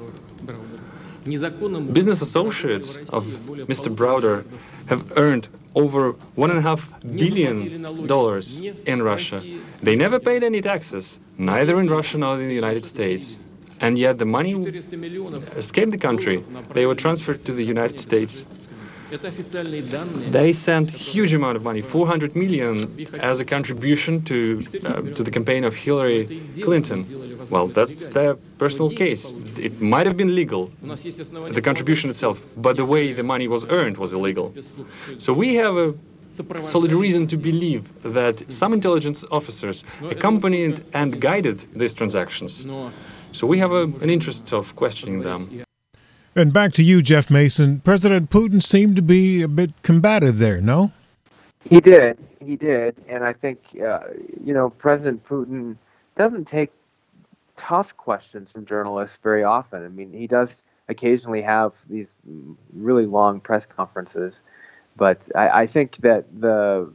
Business 1.93 2.21
associates 2.21 2.97
of 3.13 3.25
Mr. 3.73 3.95
Browder 3.95 4.45
have 4.87 5.13
earned 5.17 5.47
over 5.75 6.13
one 6.35 6.51
and 6.51 6.59
a 6.59 6.63
half 6.63 6.91
billion 7.03 8.07
dollars 8.07 8.59
in 8.59 9.03
Russia. 9.03 9.41
They 9.81 9.95
never 9.95 10.19
paid 10.19 10.43
any 10.43 10.61
taxes, 10.61 11.21
neither 11.37 11.79
in 11.79 11.89
Russia 11.89 12.19
nor 12.19 12.41
in 12.41 12.49
the 12.49 12.55
United 12.55 12.85
States. 12.85 13.37
And 13.81 13.97
yet 13.97 14.19
the 14.19 14.25
money 14.25 14.55
escaped 15.57 15.93
the 15.93 15.99
country. 15.99 16.43
They 16.75 16.87
were 16.87 16.97
transferred 16.97 17.45
to 17.47 17.53
the 17.53 17.63
United 17.63 18.01
States 18.01 18.45
they 20.31 20.53
sent 20.53 20.91
huge 20.91 21.33
amount 21.33 21.57
of 21.57 21.63
money, 21.63 21.83
400 21.83 22.37
million, 22.37 23.07
as 23.21 23.41
a 23.41 23.45
contribution 23.45 24.23
to 24.25 24.63
uh, 24.85 25.03
to 25.17 25.23
the 25.23 25.31
campaign 25.31 25.65
of 25.65 25.75
Hillary 25.75 26.43
Clinton. 26.63 27.07
Well, 27.51 27.69
that's 27.69 28.09
their 28.09 28.35
personal 28.59 28.91
case. 28.91 29.35
It 29.57 29.81
might 29.81 30.07
have 30.07 30.17
been 30.17 30.35
legal, 30.35 30.71
the 31.59 31.63
contribution 31.63 32.11
itself, 32.11 32.43
but 32.57 32.77
the 32.77 32.85
way 32.85 33.13
the 33.13 33.23
money 33.23 33.49
was 33.49 33.65
earned 33.67 33.97
was 33.97 34.13
illegal. 34.13 34.55
So 35.19 35.33
we 35.33 35.55
have 35.57 35.77
a 35.77 35.95
solid 36.63 36.93
reason 36.93 37.27
to 37.29 37.37
believe 37.37 37.83
that 38.03 38.43
some 38.53 38.73
intelligence 38.73 39.25
officers 39.31 39.85
accompanied 40.11 40.85
and 40.93 41.21
guided 41.21 41.67
these 41.75 41.95
transactions. 41.95 42.67
So 43.33 43.47
we 43.47 43.59
have 43.59 43.73
a, 43.73 43.85
an 44.05 44.11
interest 44.11 44.53
of 44.53 44.75
questioning 44.77 45.21
them. 45.21 45.68
And 46.39 46.53
back 46.53 46.73
to 46.75 46.85
you, 46.85 47.03
Jeff 47.03 47.31
Mason. 47.31 47.81
President 47.81 48.31
Putin 48.31 48.63
seemed 48.63 48.95
to 48.95 49.03
be 49.03 49.43
a 49.43 49.49
bit 49.49 49.73
combative 49.83 50.39
there, 50.39 50.61
no? 50.61 50.93
He 51.65 51.81
did. 51.81 52.17
He 52.41 52.55
did. 52.55 53.03
And 53.09 53.25
I 53.25 53.33
think, 53.33 53.77
uh, 53.85 54.05
you 54.41 54.55
know, 54.55 54.71
President 54.71 55.25
Putin 55.25 55.77
doesn't 56.15 56.45
take 56.45 56.71
tough 57.57 57.97
questions 57.97 58.53
from 58.53 58.67
journalists 58.67 59.19
very 59.21 59.43
often. 59.43 59.85
I 59.85 59.89
mean, 59.89 60.13
he 60.13 60.29
does 60.29 60.63
occasionally 60.89 61.43
have 61.43 61.75
these 61.91 62.13
really 62.73 63.07
long 63.07 63.41
press 63.41 63.67
conferences, 63.67 64.43
but 64.97 65.29
I, 65.35 65.63
I 65.63 65.67
think 65.67 65.97
that 65.99 66.25
the 66.41 66.93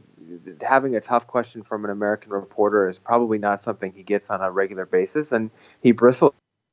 having 0.66 0.96
a 0.96 1.02
tough 1.02 1.26
question 1.26 1.62
from 1.62 1.84
an 1.84 1.90
American 1.90 2.32
reporter 2.32 2.88
is 2.88 2.98
probably 2.98 3.36
not 3.36 3.62
something 3.62 3.92
he 3.92 4.02
gets 4.02 4.30
on 4.30 4.40
a 4.40 4.50
regular 4.50 4.86
basis, 4.86 5.32
and 5.32 5.50
he 5.82 5.92
bristled 5.92 6.32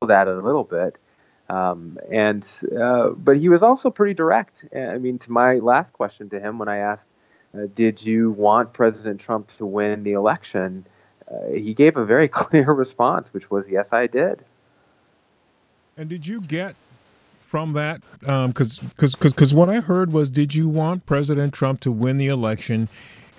at 0.10 0.30
it 0.30 0.38
a 0.38 0.42
little 0.42 0.63
bit. 0.63 0.98
Um, 1.51 1.98
and 2.10 2.48
uh, 2.79 3.10
but 3.10 3.36
he 3.36 3.50
was 3.50 3.62
also 3.62 3.89
pretty 3.89 4.13
direct. 4.13 4.63
I 4.74 4.98
mean, 4.98 5.20
to 5.20 5.31
my 5.31 5.55
last 5.55 5.91
question 5.91 6.29
to 6.29 6.39
him 6.39 6.58
when 6.58 6.70
I 6.70 6.77
asked, 6.77 7.10
uh, 7.53 7.63
"Did 7.75 8.01
you 8.01 8.31
want 8.31 8.72
President 8.72 9.20
Trump 9.20 9.50
to 9.58 9.65
win 9.65 10.03
the 10.03 10.13
election?" 10.13 10.86
Uh, 11.29 11.53
he 11.53 11.74
gave 11.74 11.98
a 11.98 12.05
very 12.05 12.27
clear 12.39 12.72
response, 12.72 13.34
which 13.34 13.51
was, 13.51 13.67
"Yes, 13.67 13.91
I 13.91 14.08
did." 14.08 14.46
And 15.98 16.08
did 16.08 16.25
you 16.25 16.39
get 16.39 16.75
from 17.41 17.74
that? 17.74 18.01
Because 18.22 18.79
um, 18.81 18.88
because 18.88 19.15
because 19.15 19.53
what 19.53 19.70
I 19.70 19.81
heard 19.81 20.13
was, 20.13 20.29
did 20.29 20.55
you 20.55 20.70
want 20.70 21.05
President 21.05 21.53
Trump 21.53 21.81
to 21.81 21.91
win 21.91 22.17
the 22.17 22.27
election, 22.27 22.88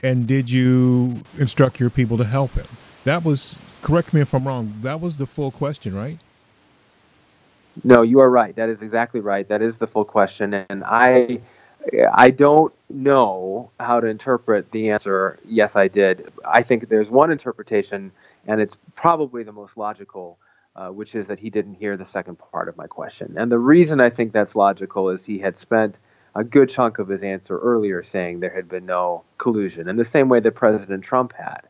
and 0.02 0.26
did 0.26 0.50
you 0.50 1.22
instruct 1.38 1.80
your 1.80 1.88
people 1.88 2.18
to 2.18 2.24
help 2.24 2.52
him? 2.52 2.66
That 3.04 3.24
was 3.24 3.58
correct 3.80 4.12
me 4.12 4.20
if 4.20 4.34
I'm 4.34 4.46
wrong. 4.46 4.74
That 4.82 5.00
was 5.00 5.16
the 5.16 5.26
full 5.26 5.50
question, 5.50 5.94
right? 5.94 6.18
No, 7.84 8.02
you 8.02 8.20
are 8.20 8.30
right. 8.30 8.54
That 8.54 8.68
is 8.68 8.82
exactly 8.82 9.20
right. 9.20 9.46
That 9.48 9.62
is 9.62 9.78
the 9.78 9.86
full 9.86 10.04
question, 10.04 10.54
and 10.54 10.84
I, 10.84 11.40
I 12.12 12.30
don't 12.30 12.72
know 12.90 13.70
how 13.80 14.00
to 14.00 14.06
interpret 14.06 14.70
the 14.70 14.90
answer. 14.90 15.38
Yes, 15.46 15.74
I 15.74 15.88
did. 15.88 16.32
I 16.44 16.62
think 16.62 16.88
there's 16.88 17.10
one 17.10 17.32
interpretation, 17.32 18.12
and 18.46 18.60
it's 18.60 18.76
probably 18.94 19.42
the 19.42 19.52
most 19.52 19.76
logical, 19.76 20.38
uh, 20.76 20.88
which 20.88 21.14
is 21.14 21.26
that 21.28 21.38
he 21.38 21.50
didn't 21.50 21.74
hear 21.74 21.96
the 21.96 22.06
second 22.06 22.36
part 22.38 22.68
of 22.68 22.76
my 22.76 22.86
question. 22.86 23.34
And 23.36 23.50
the 23.50 23.58
reason 23.58 24.00
I 24.00 24.10
think 24.10 24.32
that's 24.32 24.54
logical 24.54 25.08
is 25.08 25.24
he 25.24 25.38
had 25.38 25.56
spent 25.56 25.98
a 26.34 26.44
good 26.44 26.68
chunk 26.68 26.98
of 26.98 27.08
his 27.08 27.22
answer 27.22 27.58
earlier 27.58 28.02
saying 28.02 28.40
there 28.40 28.54
had 28.54 28.68
been 28.68 28.86
no 28.86 29.24
collusion, 29.38 29.88
in 29.88 29.96
the 29.96 30.04
same 30.04 30.28
way 30.28 30.40
that 30.40 30.52
President 30.52 31.02
Trump 31.04 31.32
had. 31.32 31.62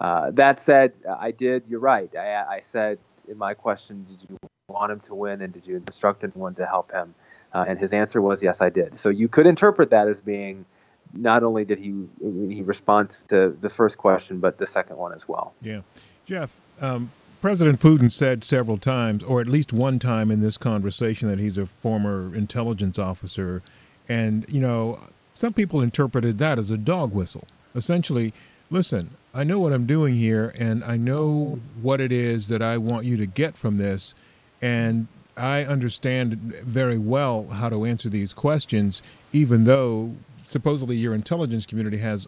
Uh, 0.00 0.30
that 0.30 0.58
said, 0.58 0.94
I 1.18 1.30
did. 1.30 1.66
You're 1.68 1.80
right. 1.80 2.14
I, 2.16 2.56
I 2.56 2.60
said 2.60 2.98
in 3.28 3.36
my 3.36 3.54
question, 3.54 4.06
did 4.08 4.26
you 4.28 4.36
want 4.70 4.90
him 4.90 5.00
to 5.00 5.14
win, 5.14 5.42
and 5.42 5.52
did 5.52 5.66
you 5.66 5.76
instruct 5.76 6.24
anyone 6.24 6.54
to 6.54 6.66
help 6.66 6.90
him? 6.92 7.14
Uh, 7.52 7.64
and 7.66 7.78
his 7.78 7.92
answer 7.92 8.22
was, 8.22 8.42
yes, 8.42 8.60
I 8.60 8.70
did. 8.70 8.98
So 8.98 9.08
you 9.08 9.28
could 9.28 9.46
interpret 9.46 9.90
that 9.90 10.08
as 10.08 10.20
being 10.20 10.64
not 11.12 11.42
only 11.42 11.64
did 11.64 11.78
he 11.78 12.06
he 12.48 12.62
respond 12.62 13.16
to 13.28 13.56
the 13.60 13.70
first 13.70 13.98
question, 13.98 14.38
but 14.38 14.58
the 14.58 14.66
second 14.66 14.96
one 14.96 15.12
as 15.12 15.28
well. 15.28 15.54
Yeah, 15.60 15.80
Jeff. 16.26 16.60
Um, 16.80 17.10
President 17.40 17.80
Putin 17.80 18.12
said 18.12 18.44
several 18.44 18.76
times, 18.76 19.22
or 19.22 19.40
at 19.40 19.48
least 19.48 19.72
one 19.72 19.98
time 19.98 20.30
in 20.30 20.40
this 20.40 20.58
conversation, 20.58 21.28
that 21.28 21.38
he's 21.38 21.56
a 21.56 21.66
former 21.66 22.34
intelligence 22.34 22.98
officer, 22.98 23.62
and 24.08 24.44
you 24.48 24.60
know, 24.60 25.00
some 25.34 25.52
people 25.52 25.80
interpreted 25.80 26.38
that 26.38 26.58
as 26.58 26.70
a 26.70 26.76
dog 26.76 27.12
whistle. 27.12 27.48
Essentially, 27.74 28.32
listen, 28.68 29.10
I 29.32 29.44
know 29.44 29.58
what 29.58 29.72
I'm 29.72 29.86
doing 29.86 30.14
here, 30.14 30.52
and 30.58 30.84
I 30.84 30.96
know 30.96 31.60
what 31.80 32.00
it 32.00 32.12
is 32.12 32.48
that 32.48 32.62
I 32.62 32.78
want 32.78 33.04
you 33.04 33.16
to 33.16 33.26
get 33.26 33.56
from 33.56 33.76
this 33.76 34.14
and 34.60 35.08
I 35.36 35.64
understand 35.64 36.34
very 36.64 36.98
well 36.98 37.48
how 37.48 37.70
to 37.70 37.84
answer 37.84 38.08
these 38.08 38.32
questions, 38.32 39.02
even 39.32 39.64
though 39.64 40.14
supposedly 40.44 40.96
your 40.96 41.14
intelligence 41.14 41.66
community 41.66 41.98
has 41.98 42.26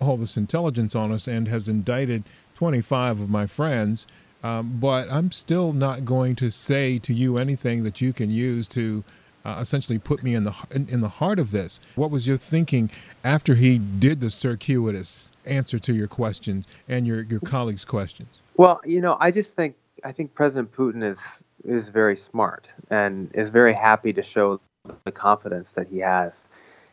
all 0.00 0.16
this 0.16 0.36
intelligence 0.36 0.94
on 0.94 1.12
us 1.12 1.28
and 1.28 1.48
has 1.48 1.68
indicted 1.68 2.24
25 2.54 3.20
of 3.20 3.30
my 3.30 3.46
friends. 3.46 4.06
Um, 4.42 4.78
but 4.80 5.10
I'm 5.10 5.32
still 5.32 5.72
not 5.72 6.04
going 6.04 6.34
to 6.36 6.50
say 6.50 6.98
to 7.00 7.12
you 7.12 7.36
anything 7.36 7.84
that 7.84 8.00
you 8.00 8.12
can 8.12 8.30
use 8.30 8.66
to 8.68 9.04
uh, 9.44 9.56
essentially 9.60 9.98
put 9.98 10.22
me 10.22 10.34
in 10.34 10.44
the 10.44 10.54
in, 10.70 10.88
in, 10.88 11.00
the 11.00 11.08
heart 11.08 11.38
of 11.38 11.50
this. 11.50 11.80
What 11.94 12.10
was 12.10 12.26
your 12.26 12.36
thinking 12.36 12.90
after 13.24 13.54
he 13.54 13.78
did 13.78 14.20
the 14.20 14.30
circuitous 14.30 15.32
answer 15.46 15.78
to 15.78 15.94
your 15.94 16.08
questions 16.08 16.66
and 16.88 17.06
your 17.06 17.22
your 17.22 17.40
colleagues' 17.40 17.84
questions? 17.84 18.28
Well, 18.56 18.80
you 18.84 19.00
know, 19.00 19.16
I 19.20 19.30
just 19.30 19.56
think 19.56 19.76
I 20.04 20.12
think 20.12 20.34
President 20.34 20.72
Putin 20.72 21.02
is 21.02 21.18
is 21.64 21.88
very 21.88 22.16
smart 22.16 22.68
and 22.90 23.30
is 23.34 23.50
very 23.50 23.74
happy 23.74 24.12
to 24.12 24.22
show 24.22 24.60
the 25.04 25.12
confidence 25.12 25.72
that 25.74 25.88
he 25.88 25.98
has. 25.98 26.48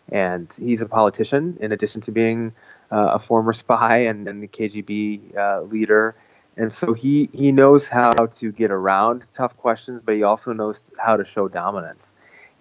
And 0.10 0.54
he's 0.58 0.82
a 0.82 0.86
politician, 0.86 1.58
in 1.60 1.72
addition 1.72 2.02
to 2.02 2.12
being 2.12 2.54
uh, 2.92 3.12
a 3.14 3.20
former 3.20 3.54
spy 3.64 3.98
and, 3.98 4.28
and 4.28 4.42
the 4.42 4.48
KGB 4.48 5.38
uh, 5.38 5.62
leader. 5.64 6.16
And 6.56 6.74
so 6.74 6.94
he, 6.94 7.30
he 7.34 7.52
knows 7.52 7.88
how 7.88 8.12
to 8.12 8.52
get 8.52 8.72
around 8.72 9.26
tough 9.32 9.56
questions, 9.58 10.02
but 10.02 10.16
he 10.16 10.24
also 10.24 10.54
knows 10.54 10.82
how 10.98 11.16
to 11.16 11.26
show 11.26 11.48
dominance. 11.48 12.14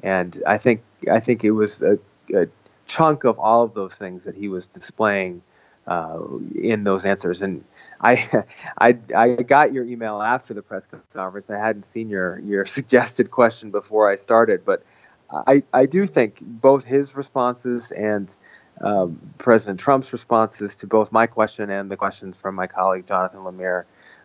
And 0.02 0.42
I 0.46 0.58
think 0.58 0.82
I 1.10 1.20
think 1.20 1.42
it 1.42 1.52
was 1.52 1.80
a, 1.80 1.98
a 2.34 2.46
chunk 2.86 3.24
of 3.24 3.38
all 3.38 3.62
of 3.62 3.72
those 3.74 3.94
things 3.94 4.24
that 4.24 4.34
he 4.34 4.48
was 4.48 4.66
displaying 4.66 5.42
uh, 5.86 6.18
in 6.54 6.84
those 6.84 7.04
answers. 7.04 7.40
And 7.40 7.64
I, 8.00 8.44
I, 8.78 8.96
I 9.16 9.28
got 9.42 9.72
your 9.72 9.84
email 9.84 10.20
after 10.22 10.54
the 10.54 10.62
press 10.62 10.88
conference. 11.12 11.50
I 11.50 11.58
hadn't 11.58 11.84
seen 11.84 12.08
your 12.08 12.38
your 12.40 12.66
suggested 12.78 13.30
question 13.30 13.70
before 13.70 14.10
I 14.10 14.16
started, 14.16 14.64
but 14.64 14.82
I, 15.30 15.62
I 15.72 15.86
do 15.86 16.06
think 16.06 16.40
both 16.40 16.84
his 16.84 17.16
responses 17.16 17.90
and 17.90 18.34
um, 18.80 19.18
President 19.38 19.80
Trump's 19.80 20.12
responses 20.12 20.74
to 20.76 20.86
both 20.86 21.10
my 21.10 21.26
question 21.26 21.70
and 21.70 21.90
the 21.90 21.96
questions 21.96 22.36
from 22.36 22.54
my 22.54 22.66
colleague 22.66 23.06
Jonathan 23.06 23.40
Lemire 23.40 23.84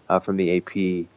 uh, 0.10 0.20
from 0.20 0.38
the 0.38 0.58
AP 0.58 1.08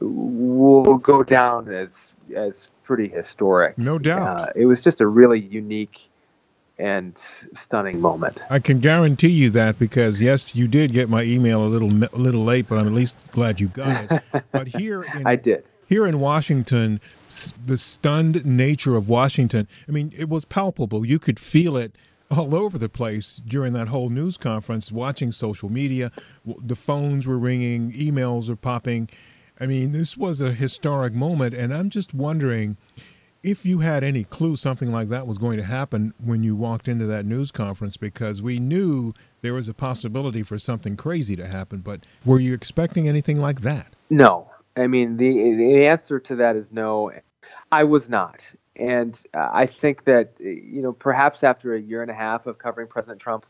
will 0.00 0.98
go 0.98 1.22
down 1.22 1.68
as 1.68 2.12
as 2.34 2.70
pretty 2.84 3.08
historic. 3.08 3.78
No 3.78 3.98
doubt. 3.98 4.40
Uh, 4.40 4.46
it 4.54 4.66
was 4.66 4.80
just 4.80 5.00
a 5.00 5.06
really 5.06 5.40
unique 5.40 6.08
and 6.78 7.20
stunning 7.56 8.00
moment. 8.00 8.44
I 8.50 8.58
can 8.58 8.78
guarantee 8.78 9.30
you 9.30 9.50
that 9.50 9.78
because 9.78 10.22
yes, 10.22 10.54
you 10.54 10.68
did 10.68 10.92
get 10.92 11.08
my 11.08 11.22
email 11.22 11.64
a 11.64 11.68
little 11.68 11.90
a 12.04 12.18
little 12.18 12.44
late, 12.44 12.68
but 12.68 12.78
I'm 12.78 12.86
at 12.86 12.92
least 12.92 13.18
glad 13.32 13.60
you 13.60 13.68
got 13.68 14.10
it. 14.10 14.44
but 14.52 14.68
here, 14.68 15.02
in, 15.02 15.26
I 15.26 15.36
did. 15.36 15.64
Here 15.88 16.06
in 16.06 16.20
Washington, 16.20 17.00
the 17.64 17.76
stunned 17.76 18.44
nature 18.44 18.96
of 18.96 19.08
Washington. 19.08 19.66
I 19.88 19.92
mean, 19.92 20.12
it 20.16 20.28
was 20.28 20.44
palpable. 20.44 21.06
You 21.06 21.18
could 21.18 21.40
feel 21.40 21.76
it 21.76 21.96
all 22.30 22.54
over 22.54 22.78
the 22.78 22.88
place 22.88 23.40
during 23.46 23.72
that 23.72 23.88
whole 23.88 24.10
news 24.10 24.36
conference. 24.36 24.92
Watching 24.92 25.32
social 25.32 25.70
media, 25.70 26.12
the 26.44 26.76
phones 26.76 27.26
were 27.26 27.38
ringing, 27.38 27.92
emails 27.92 28.48
were 28.48 28.56
popping. 28.56 29.08
I 29.60 29.66
mean, 29.66 29.92
this 29.92 30.16
was 30.16 30.40
a 30.40 30.52
historic 30.52 31.14
moment, 31.14 31.54
and 31.54 31.74
I'm 31.74 31.90
just 31.90 32.14
wondering 32.14 32.76
if 33.42 33.64
you 33.64 33.78
had 33.78 34.02
any 34.02 34.24
clue 34.24 34.56
something 34.56 34.90
like 34.90 35.08
that 35.08 35.26
was 35.26 35.38
going 35.38 35.56
to 35.56 35.64
happen 35.64 36.12
when 36.22 36.42
you 36.42 36.56
walked 36.56 36.88
into 36.88 37.06
that 37.06 37.24
news 37.24 37.50
conference 37.50 37.96
because 37.96 38.42
we 38.42 38.58
knew 38.58 39.12
there 39.42 39.54
was 39.54 39.68
a 39.68 39.74
possibility 39.74 40.42
for 40.42 40.58
something 40.58 40.96
crazy 40.96 41.36
to 41.36 41.46
happen 41.46 41.78
but 41.78 42.00
were 42.24 42.40
you 42.40 42.54
expecting 42.54 43.08
anything 43.08 43.40
like 43.40 43.60
that? 43.60 43.94
No. 44.10 44.50
I 44.76 44.86
mean 44.86 45.16
the 45.16 45.54
the 45.54 45.86
answer 45.86 46.20
to 46.20 46.36
that 46.36 46.56
is 46.56 46.72
no. 46.72 47.12
I 47.70 47.84
was 47.84 48.08
not. 48.08 48.48
And 48.76 49.20
i 49.34 49.66
think 49.66 50.04
that 50.04 50.32
you 50.38 50.82
know 50.82 50.92
perhaps 50.92 51.42
after 51.42 51.74
a 51.74 51.80
year 51.80 52.02
and 52.02 52.10
a 52.10 52.14
half 52.14 52.46
of 52.46 52.58
covering 52.58 52.88
president 52.88 53.20
trump 53.20 53.44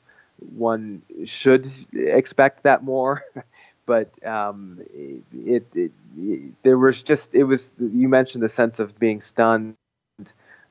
one 0.57 1.03
should 1.25 1.69
expect 1.95 2.63
that 2.65 2.85
more. 2.85 3.23
But 3.87 4.23
um, 4.23 4.81
it, 4.93 5.23
it, 5.33 5.67
it, 5.75 6.63
there 6.63 6.77
was 6.77 7.03
just 7.03 7.35
it 7.35 7.45
was 7.45 7.71
you 7.79 8.07
mentioned 8.07 8.45
the 8.45 8.51
sense 8.51 8.81
of 8.81 8.99
being 8.99 9.19
stunned 9.19 9.78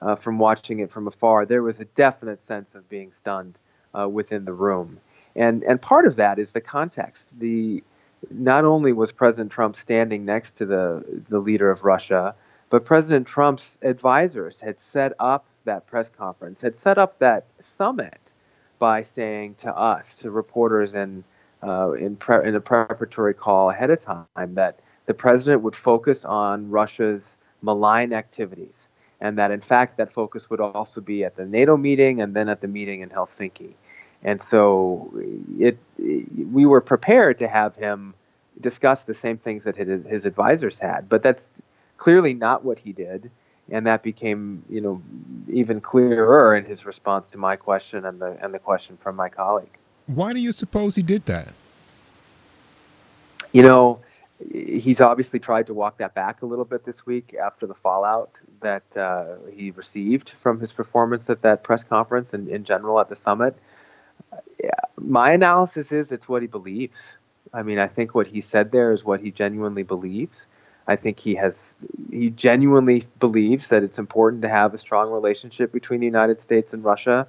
uh, 0.01 0.15
from 0.15 0.39
watching 0.39 0.79
it 0.79 0.91
from 0.91 1.07
afar. 1.07 1.45
There 1.45 1.63
was 1.63 1.79
a 1.79 1.85
definite 1.85 2.39
sense 2.39 2.75
of 2.75 2.87
being 2.89 3.11
stunned 3.11 3.59
uh, 3.97 4.07
within 4.07 4.45
the 4.45 4.53
room, 4.53 4.99
and 5.35 5.63
and 5.63 5.81
part 5.81 6.05
of 6.05 6.15
that 6.17 6.39
is 6.39 6.51
the 6.51 6.61
context. 6.61 7.31
The 7.39 7.83
not 8.31 8.65
only 8.65 8.93
was 8.93 9.11
President 9.11 9.51
Trump 9.51 9.75
standing 9.75 10.25
next 10.25 10.53
to 10.57 10.65
the 10.65 11.03
the 11.29 11.39
leader 11.39 11.69
of 11.71 11.83
Russia, 11.83 12.35
but 12.69 12.85
President 12.85 13.27
Trump's 13.27 13.77
advisors 13.81 14.59
had 14.59 14.77
set 14.77 15.13
up 15.19 15.45
that 15.65 15.85
press 15.87 16.09
conference, 16.09 16.61
had 16.61 16.75
set 16.75 16.97
up 16.97 17.19
that 17.19 17.45
summit 17.59 18.33
by 18.79 19.01
saying 19.01 19.55
to 19.55 19.75
us, 19.75 20.15
to 20.15 20.31
reporters 20.31 20.93
and 20.93 21.23
uh, 21.63 21.91
in, 21.93 22.15
pre- 22.15 22.47
in 22.47 22.55
a 22.55 22.61
preparatory 22.61 23.33
call 23.33 23.69
ahead 23.69 23.89
of 23.89 24.01
time 24.01 24.53
that 24.53 24.79
the 25.07 25.13
president 25.13 25.61
would 25.63 25.75
focus 25.75 26.23
on 26.25 26.69
Russia's 26.69 27.37
malign 27.61 28.13
activities, 28.13 28.87
and 29.21 29.37
that 29.37 29.51
in 29.51 29.61
fact 29.61 29.97
that 29.97 30.11
focus 30.11 30.49
would 30.49 30.59
also 30.59 31.01
be 31.01 31.23
at 31.23 31.35
the 31.35 31.45
NATO 31.45 31.77
meeting 31.77 32.21
and 32.21 32.35
then 32.35 32.49
at 32.49 32.61
the 32.61 32.67
meeting 32.67 33.01
in 33.01 33.09
Helsinki. 33.09 33.73
And 34.23 34.41
so 34.41 35.11
it, 35.59 35.77
we 35.97 36.65
were 36.65 36.81
prepared 36.81 37.37
to 37.39 37.47
have 37.47 37.75
him 37.75 38.13
discuss 38.61 39.03
the 39.03 39.13
same 39.13 39.37
things 39.37 39.63
that 39.63 39.75
his, 39.75 40.05
his 40.05 40.25
advisors 40.25 40.79
had, 40.79 41.07
but 41.09 41.21
that's 41.21 41.49
clearly 41.97 42.33
not 42.33 42.63
what 42.63 42.79
he 42.79 42.93
did. 42.93 43.29
And 43.69 43.85
that 43.85 44.01
became, 44.01 44.63
you 44.69 44.79
know, 44.79 45.01
even 45.51 45.81
clearer 45.81 46.55
in 46.55 46.63
his 46.63 46.85
response 46.85 47.27
to 47.29 47.37
my 47.37 47.57
question 47.57 48.05
and 48.05 48.17
the 48.21 48.37
and 48.41 48.53
the 48.53 48.59
question 48.59 48.95
from 48.95 49.17
my 49.17 49.27
colleague. 49.27 49.77
Why 50.05 50.31
do 50.31 50.39
you 50.39 50.53
suppose 50.53 50.95
he 50.95 51.01
did 51.01 51.25
that? 51.25 51.49
You 53.51 53.63
know, 53.63 53.99
he's 54.51 55.01
obviously 55.01 55.39
tried 55.39 55.67
to 55.67 55.73
walk 55.73 55.97
that 55.97 56.13
back 56.13 56.41
a 56.41 56.45
little 56.45 56.65
bit 56.65 56.85
this 56.85 57.05
week 57.05 57.35
after 57.41 57.65
the 57.65 57.73
fallout 57.73 58.39
that 58.61 58.95
uh, 58.95 59.35
he 59.51 59.71
received 59.71 60.29
from 60.29 60.59
his 60.59 60.71
performance 60.71 61.29
at 61.29 61.41
that 61.41 61.63
press 61.63 61.83
conference 61.83 62.33
and 62.33 62.47
in 62.47 62.63
general 62.63 62.99
at 62.99 63.09
the 63.09 63.15
summit. 63.15 63.57
Yeah, 64.63 64.69
my 64.97 65.31
analysis 65.31 65.91
is 65.91 66.11
it's 66.11 66.29
what 66.29 66.41
he 66.41 66.47
believes. 66.47 67.17
I 67.53 67.63
mean, 67.63 67.79
I 67.79 67.87
think 67.87 68.13
what 68.13 68.27
he 68.27 68.41
said 68.41 68.71
there 68.71 68.91
is 68.91 69.03
what 69.03 69.21
he 69.21 69.31
genuinely 69.31 69.83
believes. 69.83 70.47
I 70.87 70.95
think 70.95 71.19
he 71.19 71.35
has 71.35 71.75
he 72.11 72.29
genuinely 72.29 73.03
believes 73.19 73.67
that 73.69 73.83
it's 73.83 73.99
important 73.99 74.41
to 74.43 74.49
have 74.49 74.73
a 74.73 74.77
strong 74.77 75.11
relationship 75.11 75.71
between 75.71 75.99
the 75.99 76.05
United 76.05 76.39
States 76.39 76.73
and 76.73 76.83
Russia, 76.83 77.27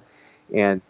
and 0.53 0.81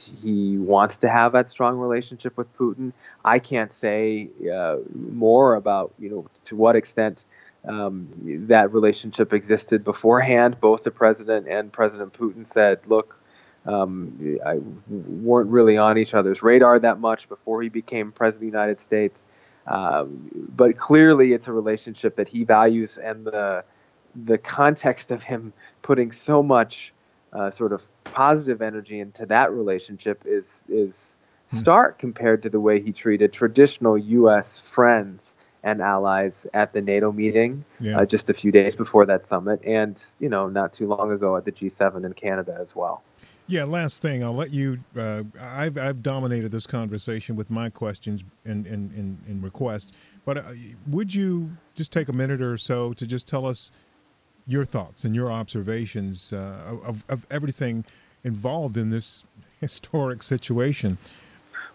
he 0.00 0.58
wants 0.58 0.96
to 0.98 1.08
have 1.08 1.32
that 1.32 1.48
strong 1.48 1.78
relationship 1.78 2.36
with 2.36 2.54
Putin. 2.56 2.92
I 3.24 3.38
can't 3.38 3.72
say 3.72 4.28
uh, 4.52 4.76
more 4.94 5.54
about 5.54 5.92
you 5.98 6.10
know 6.10 6.26
to 6.44 6.56
what 6.56 6.76
extent 6.76 7.24
um, 7.66 8.08
that 8.48 8.72
relationship 8.72 9.32
existed 9.32 9.84
beforehand. 9.84 10.60
Both 10.60 10.84
the 10.84 10.90
president 10.90 11.48
and 11.48 11.72
President 11.72 12.12
Putin 12.12 12.46
said, 12.46 12.80
"Look, 12.86 13.20
um, 13.66 14.38
I 14.44 14.58
weren't 14.88 15.50
really 15.50 15.76
on 15.76 15.98
each 15.98 16.14
other's 16.14 16.42
radar 16.42 16.78
that 16.78 17.00
much 17.00 17.28
before 17.28 17.62
he 17.62 17.68
became 17.68 18.12
president 18.12 18.48
of 18.48 18.52
the 18.52 18.58
United 18.58 18.80
States." 18.80 19.26
Um, 19.66 20.30
but 20.56 20.78
clearly, 20.78 21.32
it's 21.32 21.48
a 21.48 21.52
relationship 21.52 22.16
that 22.16 22.28
he 22.28 22.44
values, 22.44 22.98
and 22.98 23.24
the 23.24 23.64
the 24.24 24.38
context 24.38 25.10
of 25.10 25.22
him 25.22 25.52
putting 25.82 26.10
so 26.12 26.42
much 26.42 26.92
uh, 27.32 27.50
sort 27.50 27.72
of 27.72 27.86
positive 28.04 28.62
energy 28.62 29.00
into 29.00 29.26
that 29.26 29.52
relationship 29.52 30.22
is 30.24 30.64
is 30.68 31.16
hmm. 31.50 31.58
stark 31.58 31.98
compared 31.98 32.42
to 32.42 32.50
the 32.50 32.60
way 32.60 32.80
he 32.80 32.92
treated 32.92 33.32
traditional 33.32 33.98
U.S. 33.98 34.58
friends 34.58 35.34
and 35.62 35.82
allies 35.82 36.46
at 36.54 36.72
the 36.72 36.80
NATO 36.80 37.12
meeting 37.12 37.64
yeah. 37.80 37.98
uh, 37.98 38.06
just 38.06 38.30
a 38.30 38.34
few 38.34 38.52
days 38.52 38.76
before 38.76 39.06
that 39.06 39.22
summit, 39.22 39.60
and 39.64 40.02
you 40.18 40.28
know 40.28 40.48
not 40.48 40.72
too 40.72 40.86
long 40.86 41.12
ago 41.12 41.36
at 41.36 41.44
the 41.44 41.52
G7 41.52 42.04
in 42.04 42.12
Canada 42.12 42.56
as 42.60 42.74
well. 42.74 43.02
Yeah, 43.50 43.64
last 43.64 44.02
thing, 44.02 44.22
I'll 44.22 44.34
let 44.34 44.50
you. 44.50 44.80
Uh, 44.94 45.22
I've, 45.40 45.78
I've 45.78 46.02
dominated 46.02 46.50
this 46.50 46.66
conversation 46.66 47.34
with 47.34 47.48
my 47.48 47.70
questions 47.70 48.22
and, 48.44 48.66
and, 48.66 48.92
and, 48.92 49.22
and 49.26 49.42
requests, 49.42 49.90
but 50.26 50.36
uh, 50.36 50.42
would 50.86 51.14
you 51.14 51.56
just 51.74 51.90
take 51.90 52.10
a 52.10 52.12
minute 52.12 52.42
or 52.42 52.58
so 52.58 52.92
to 52.92 53.06
just 53.06 53.26
tell 53.26 53.46
us 53.46 53.72
your 54.48 54.64
thoughts 54.64 55.04
and 55.04 55.14
your 55.14 55.30
observations 55.30 56.32
uh, 56.32 56.78
of, 56.84 57.04
of 57.08 57.26
everything 57.30 57.84
involved 58.24 58.76
in 58.76 58.88
this 58.88 59.24
historic 59.60 60.22
situation. 60.22 60.98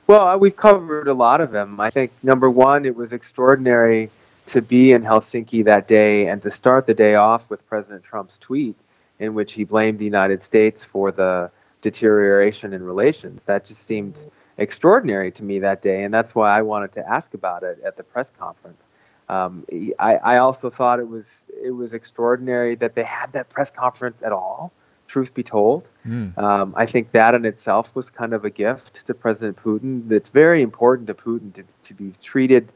Well, 0.07 0.27
uh, 0.27 0.37
we've 0.37 0.55
covered 0.55 1.07
a 1.07 1.13
lot 1.13 1.39
of 1.39 1.51
them. 1.51 1.79
I 1.79 1.89
think 1.89 2.11
number 2.23 2.49
one, 2.49 2.85
it 2.85 2.95
was 2.95 3.13
extraordinary 3.13 4.09
to 4.47 4.61
be 4.61 4.91
in 4.91 5.03
Helsinki 5.03 5.63
that 5.63 5.87
day 5.87 6.27
and 6.27 6.41
to 6.41 6.51
start 6.51 6.85
the 6.85 6.93
day 6.93 7.15
off 7.15 7.49
with 7.49 7.65
President 7.69 8.03
Trump's 8.03 8.37
tweet 8.37 8.75
in 9.19 9.33
which 9.33 9.53
he 9.53 9.63
blamed 9.63 9.99
the 9.99 10.05
United 10.05 10.41
States 10.41 10.83
for 10.83 11.11
the 11.11 11.49
deterioration 11.81 12.73
in 12.73 12.83
relations. 12.83 13.43
That 13.43 13.63
just 13.63 13.85
seemed 13.85 14.25
extraordinary 14.57 15.31
to 15.31 15.43
me 15.43 15.59
that 15.59 15.81
day, 15.81 16.03
and 16.03 16.13
that's 16.13 16.35
why 16.35 16.57
I 16.57 16.61
wanted 16.61 16.91
to 16.93 17.07
ask 17.07 17.33
about 17.33 17.63
it 17.63 17.79
at 17.85 17.95
the 17.95 18.03
press 18.03 18.31
conference. 18.31 18.87
Um, 19.33 19.65
I, 19.99 20.15
I, 20.15 20.37
also 20.37 20.69
thought 20.69 20.99
it 20.99 21.07
was 21.07 21.43
it 21.63 21.71
was 21.71 21.93
extraordinary 21.93 22.75
that 22.75 22.93
they 22.93 23.03
had 23.03 23.31
that 23.33 23.49
press 23.49 23.71
conference 23.71 24.21
at 24.21 24.31
all. 24.31 24.71
Truth 25.07 25.33
be 25.33 25.43
told, 25.43 25.89
mm. 26.07 26.35
um, 26.37 26.73
I 26.75 26.85
think 26.85 27.11
that 27.11 27.35
in 27.35 27.45
itself 27.45 27.93
was 27.95 28.09
kind 28.09 28.33
of 28.33 28.45
a 28.45 28.49
gift 28.49 29.05
to 29.05 29.13
President 29.13 29.57
Putin. 29.57 30.09
It's 30.11 30.29
very 30.29 30.61
important 30.61 31.07
to 31.07 31.13
Putin 31.13 31.53
to, 31.53 31.63
to 31.83 31.93
be 31.93 32.13
treated 32.21 32.71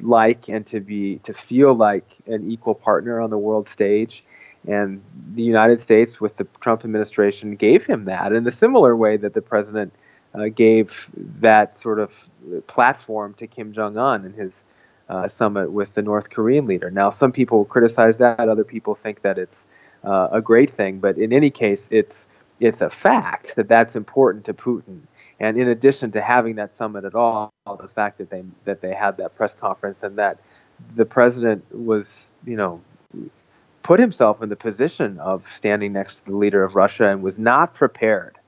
like 0.00 0.48
and 0.48 0.66
to 0.66 0.80
be 0.80 1.18
to 1.18 1.32
feel 1.32 1.74
like 1.74 2.16
an 2.26 2.50
equal 2.50 2.74
partner 2.74 3.20
on 3.20 3.30
the 3.30 3.38
world 3.38 3.68
stage. 3.68 4.24
And 4.66 5.02
the 5.34 5.42
United 5.42 5.80
States, 5.80 6.20
with 6.20 6.36
the 6.36 6.46
Trump 6.60 6.84
administration, 6.84 7.56
gave 7.56 7.86
him 7.86 8.04
that 8.06 8.32
in 8.32 8.46
a 8.46 8.50
similar 8.50 8.96
way 8.96 9.16
that 9.16 9.34
the 9.34 9.42
president 9.42 9.92
uh, 10.34 10.48
gave 10.48 11.08
that 11.40 11.76
sort 11.78 12.00
of 12.00 12.28
platform 12.66 13.34
to 13.34 13.46
Kim 13.46 13.72
Jong 13.72 13.96
Un 13.96 14.24
in 14.24 14.32
his 14.32 14.64
uh, 15.08 15.28
summit 15.28 15.72
with 15.72 15.94
the 15.94 16.02
North 16.02 16.30
Korean 16.30 16.66
leader. 16.66 16.90
Now, 16.90 17.10
some 17.10 17.32
people 17.32 17.64
criticize 17.64 18.18
that, 18.18 18.40
other 18.40 18.64
people 18.64 18.94
think 18.94 19.22
that 19.22 19.38
it's 19.38 19.66
uh, 20.04 20.28
a 20.32 20.40
great 20.40 20.70
thing, 20.70 20.98
but 20.98 21.16
in 21.16 21.32
any 21.32 21.50
case, 21.50 21.88
it's 21.90 22.26
it's 22.58 22.80
a 22.80 22.88
fact 22.88 23.54
that 23.56 23.68
that's 23.68 23.96
important 23.96 24.44
to 24.46 24.54
Putin. 24.54 25.00
And 25.38 25.58
in 25.58 25.68
addition 25.68 26.10
to 26.12 26.22
having 26.22 26.56
that 26.56 26.72
summit 26.72 27.04
at 27.04 27.14
all, 27.14 27.52
the 27.66 27.88
fact 27.88 28.18
that 28.18 28.30
they 28.30 28.44
that 28.64 28.80
they 28.80 28.94
had 28.94 29.18
that 29.18 29.36
press 29.36 29.54
conference 29.54 30.02
and 30.02 30.16
that 30.16 30.38
the 30.94 31.04
president 31.04 31.64
was, 31.74 32.30
you 32.46 32.56
know, 32.56 32.80
put 33.82 34.00
himself 34.00 34.42
in 34.42 34.48
the 34.48 34.56
position 34.56 35.18
of 35.20 35.46
standing 35.46 35.92
next 35.92 36.20
to 36.20 36.24
the 36.26 36.36
leader 36.36 36.64
of 36.64 36.74
Russia 36.74 37.08
and 37.08 37.22
was 37.22 37.38
not 37.38 37.74
prepared 37.74 38.38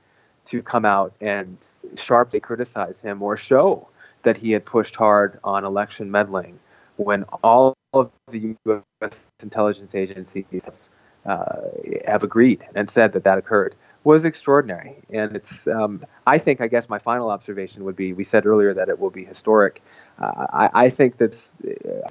to 0.45 0.61
come 0.61 0.85
out 0.85 1.13
and 1.21 1.57
sharply 1.95 2.39
criticize 2.39 2.99
him 2.99 3.21
or 3.21 3.37
show 3.37 3.87
that 4.23 4.37
he 4.37 4.51
had 4.51 4.65
pushed 4.65 4.95
hard 4.95 5.39
on 5.43 5.63
election 5.63 6.11
meddling 6.11 6.59
when 6.97 7.23
all 7.43 7.75
of 7.93 8.11
the 8.27 8.55
U.S. 8.65 9.27
intelligence 9.41 9.95
agencies 9.95 10.89
uh, 11.25 11.61
have 12.05 12.23
agreed 12.23 12.65
and 12.75 12.89
said 12.89 13.13
that 13.13 13.23
that 13.23 13.37
occurred 13.37 13.75
was 14.03 14.25
extraordinary. 14.25 14.95
And 15.09 15.35
it's, 15.35 15.67
um, 15.67 16.05
I 16.25 16.37
think, 16.37 16.61
I 16.61 16.67
guess 16.67 16.89
my 16.89 16.99
final 16.99 17.29
observation 17.29 17.83
would 17.83 17.95
be 17.95 18.13
we 18.13 18.23
said 18.23 18.45
earlier 18.45 18.73
that 18.73 18.89
it 18.89 18.99
will 18.99 19.09
be 19.09 19.25
historic. 19.25 19.81
Uh, 20.19 20.47
I, 20.51 20.69
I, 20.85 20.89
think 20.89 21.17
that's, 21.17 21.49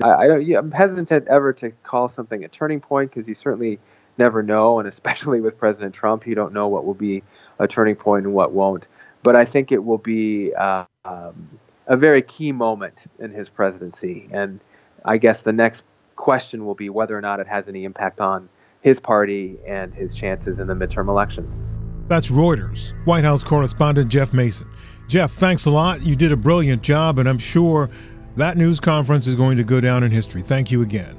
I, 0.03 0.09
I 0.09 0.41
am 0.59 0.71
hesitant 0.71 1.29
ever 1.29 1.53
to 1.55 1.71
call 1.83 2.09
something 2.09 2.45
a 2.45 2.49
turning 2.49 2.81
point 2.81 3.11
because 3.11 3.27
you 3.27 3.35
certainly 3.35 3.79
never 4.19 4.43
know. 4.43 4.79
And 4.79 4.89
especially 4.89 5.41
with 5.41 5.57
President 5.57 5.95
Trump, 5.95 6.27
you 6.27 6.35
don't 6.35 6.53
know 6.53 6.69
what 6.69 6.85
will 6.85 6.95
be 6.95 7.23
a 7.59 7.67
turning 7.67 7.97
point 7.97 8.27
and 8.27 8.35
what 8.35 8.53
won't. 8.53 8.89
But 9.23 9.35
I 9.35 9.45
think 9.45 9.73
it 9.73 9.83
will 9.83 9.99
be 9.99 10.55
uh, 10.55 10.85
um, 11.05 11.49
a 11.89 11.97
very 11.97 12.23
key 12.23 12.53
moment 12.53 13.07
in 13.19 13.33
his 13.33 13.49
presidency. 13.49 14.29
And 14.31 14.61
I 15.05 15.17
guess 15.17 15.43
the 15.43 15.53
next 15.53 15.85
question 16.17 16.65
will 16.65 16.75
be 16.75 16.91
whether 16.91 17.17
or 17.17 17.21
not 17.21 17.41
it 17.41 17.47
has 17.47 17.69
any 17.69 17.85
impact 17.85 18.21
on 18.21 18.49
his 18.81 19.01
party 19.01 19.57
and 19.67 19.93
his 19.93 20.15
chances 20.15 20.61
in 20.61 20.69
the 20.69 20.75
midterm 20.75 21.09
elections. 21.09 21.59
That's 22.07 22.31
Reuters 22.31 22.93
White 23.07 23.25
House 23.25 23.43
correspondent 23.43 24.11
Jeff 24.11 24.33
Mason. 24.33 24.71
Jeff, 25.09 25.33
thanks 25.33 25.67
a 25.67 25.71
lot. 25.71 26.03
You 26.03 26.15
did 26.15 26.33
a 26.33 26.37
brilliant 26.37 26.83
job, 26.83 27.19
and 27.19 27.29
I'm 27.29 27.39
sure 27.39 27.89
that 28.37 28.57
news 28.57 28.79
conference 28.79 29.27
is 29.27 29.35
going 29.35 29.57
to 29.57 29.65
go 29.65 29.81
down 29.81 30.03
in 30.03 30.11
history. 30.11 30.43
Thank 30.43 30.71
you 30.71 30.83
again. 30.83 31.17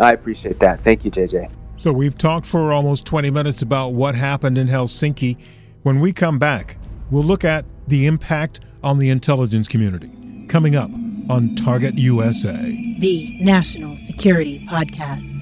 I 0.00 0.12
appreciate 0.12 0.58
that. 0.60 0.82
Thank 0.82 1.04
you, 1.04 1.10
JJ. 1.10 1.50
So, 1.76 1.92
we've 1.92 2.16
talked 2.16 2.46
for 2.46 2.72
almost 2.72 3.06
20 3.06 3.30
minutes 3.30 3.62
about 3.62 3.90
what 3.90 4.14
happened 4.14 4.58
in 4.58 4.66
Helsinki. 4.66 5.36
When 5.82 6.00
we 6.00 6.12
come 6.12 6.38
back, 6.38 6.77
we'll 7.10 7.22
look 7.22 7.44
at 7.44 7.64
the 7.86 8.06
impact 8.06 8.60
on 8.82 8.98
the 8.98 9.10
intelligence 9.10 9.68
community. 9.68 10.10
Coming 10.48 10.76
up 10.76 10.90
on 11.28 11.54
Target 11.54 11.98
USA, 11.98 12.96
the 12.98 13.38
National 13.40 13.98
Security 13.98 14.66
Podcast. 14.68 15.34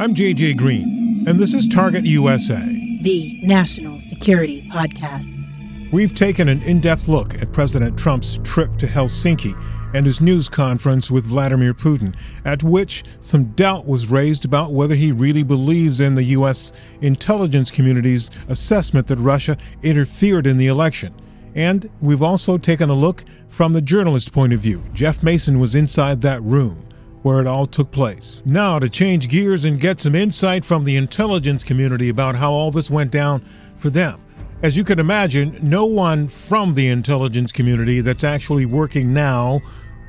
I'm 0.00 0.14
JJ 0.14 0.56
Green, 0.56 1.24
and 1.26 1.40
this 1.40 1.52
is 1.52 1.66
Target 1.66 2.06
USA, 2.06 2.62
the 3.02 3.40
National 3.42 4.00
Security 4.00 4.62
Podcast. 4.70 5.44
We've 5.90 6.14
taken 6.14 6.50
an 6.50 6.62
in 6.64 6.80
depth 6.80 7.08
look 7.08 7.40
at 7.40 7.50
President 7.50 7.98
Trump's 7.98 8.38
trip 8.44 8.76
to 8.76 8.86
Helsinki 8.86 9.54
and 9.94 10.04
his 10.04 10.20
news 10.20 10.46
conference 10.46 11.10
with 11.10 11.24
Vladimir 11.24 11.72
Putin, 11.72 12.14
at 12.44 12.62
which 12.62 13.04
some 13.20 13.44
doubt 13.52 13.86
was 13.86 14.10
raised 14.10 14.44
about 14.44 14.74
whether 14.74 14.94
he 14.94 15.12
really 15.12 15.42
believes 15.42 16.00
in 16.00 16.14
the 16.14 16.24
U.S. 16.24 16.74
intelligence 17.00 17.70
community's 17.70 18.30
assessment 18.48 19.06
that 19.06 19.16
Russia 19.16 19.56
interfered 19.82 20.46
in 20.46 20.58
the 20.58 20.66
election. 20.66 21.14
And 21.54 21.88
we've 22.02 22.22
also 22.22 22.58
taken 22.58 22.90
a 22.90 22.94
look 22.94 23.24
from 23.48 23.72
the 23.72 23.80
journalist 23.80 24.30
point 24.30 24.52
of 24.52 24.60
view. 24.60 24.84
Jeff 24.92 25.22
Mason 25.22 25.58
was 25.58 25.74
inside 25.74 26.20
that 26.20 26.42
room 26.42 26.86
where 27.22 27.40
it 27.40 27.46
all 27.46 27.64
took 27.64 27.90
place. 27.90 28.42
Now, 28.44 28.78
to 28.78 28.90
change 28.90 29.30
gears 29.30 29.64
and 29.64 29.80
get 29.80 30.00
some 30.00 30.14
insight 30.14 30.66
from 30.66 30.84
the 30.84 30.96
intelligence 30.96 31.64
community 31.64 32.10
about 32.10 32.36
how 32.36 32.52
all 32.52 32.70
this 32.70 32.90
went 32.90 33.10
down 33.10 33.42
for 33.76 33.88
them. 33.88 34.20
As 34.60 34.76
you 34.76 34.82
can 34.82 34.98
imagine, 34.98 35.56
no 35.62 35.84
one 35.84 36.26
from 36.26 36.74
the 36.74 36.88
intelligence 36.88 37.52
community 37.52 38.00
that's 38.00 38.24
actually 38.24 38.66
working 38.66 39.14
now 39.14 39.60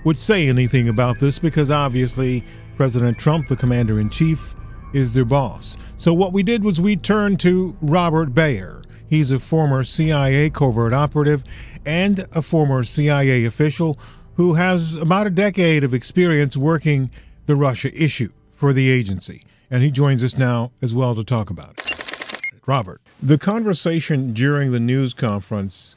would 0.06 0.18
say 0.18 0.48
anything 0.48 0.90
about 0.90 1.20
this 1.20 1.38
because 1.38 1.70
obviously 1.70 2.44
President 2.76 3.20
Trump, 3.20 3.48
the 3.48 3.56
commander 3.56 4.00
in 4.00 4.10
chief, 4.10 4.56
is 4.92 5.14
their 5.14 5.26
boss. 5.26 5.78
So, 5.98 6.16
what 6.16 6.34
we 6.34 6.42
did 6.42 6.64
was 6.64 6.82
we 6.82 6.96
turned 6.96 7.40
to 7.42 7.78
Robert 7.80 8.34
Baer. 8.34 8.82
He's 9.08 9.30
a 9.30 9.38
former 9.38 9.84
CIA 9.84 10.50
covert 10.50 10.94
operative 10.94 11.44
and 11.86 12.28
a 12.32 12.42
former 12.42 12.84
CIA 12.84 13.46
official 13.46 14.00
who 14.34 14.56
has 14.56 14.96
about 14.96 15.28
a 15.28 15.32
decade 15.32 15.84
of 15.84 15.94
experience 15.94 16.58
working 16.58 17.12
the 17.46 17.56
Russia 17.56 17.92
issue 17.94 18.32
for 18.50 18.74
the 18.74 18.90
agency. 18.90 19.44
And 19.70 19.84
he 19.84 19.92
joins 19.92 20.24
us 20.24 20.38
now 20.38 20.72
as 20.82 20.96
well 20.96 21.14
to 21.14 21.24
talk 21.24 21.52
about 21.52 21.72
it. 21.72 21.89
Robert, 22.70 23.02
the 23.20 23.40
conversation 23.40 24.32
during 24.32 24.72
the 24.72 24.80
news 24.80 25.16
conference 25.16 25.96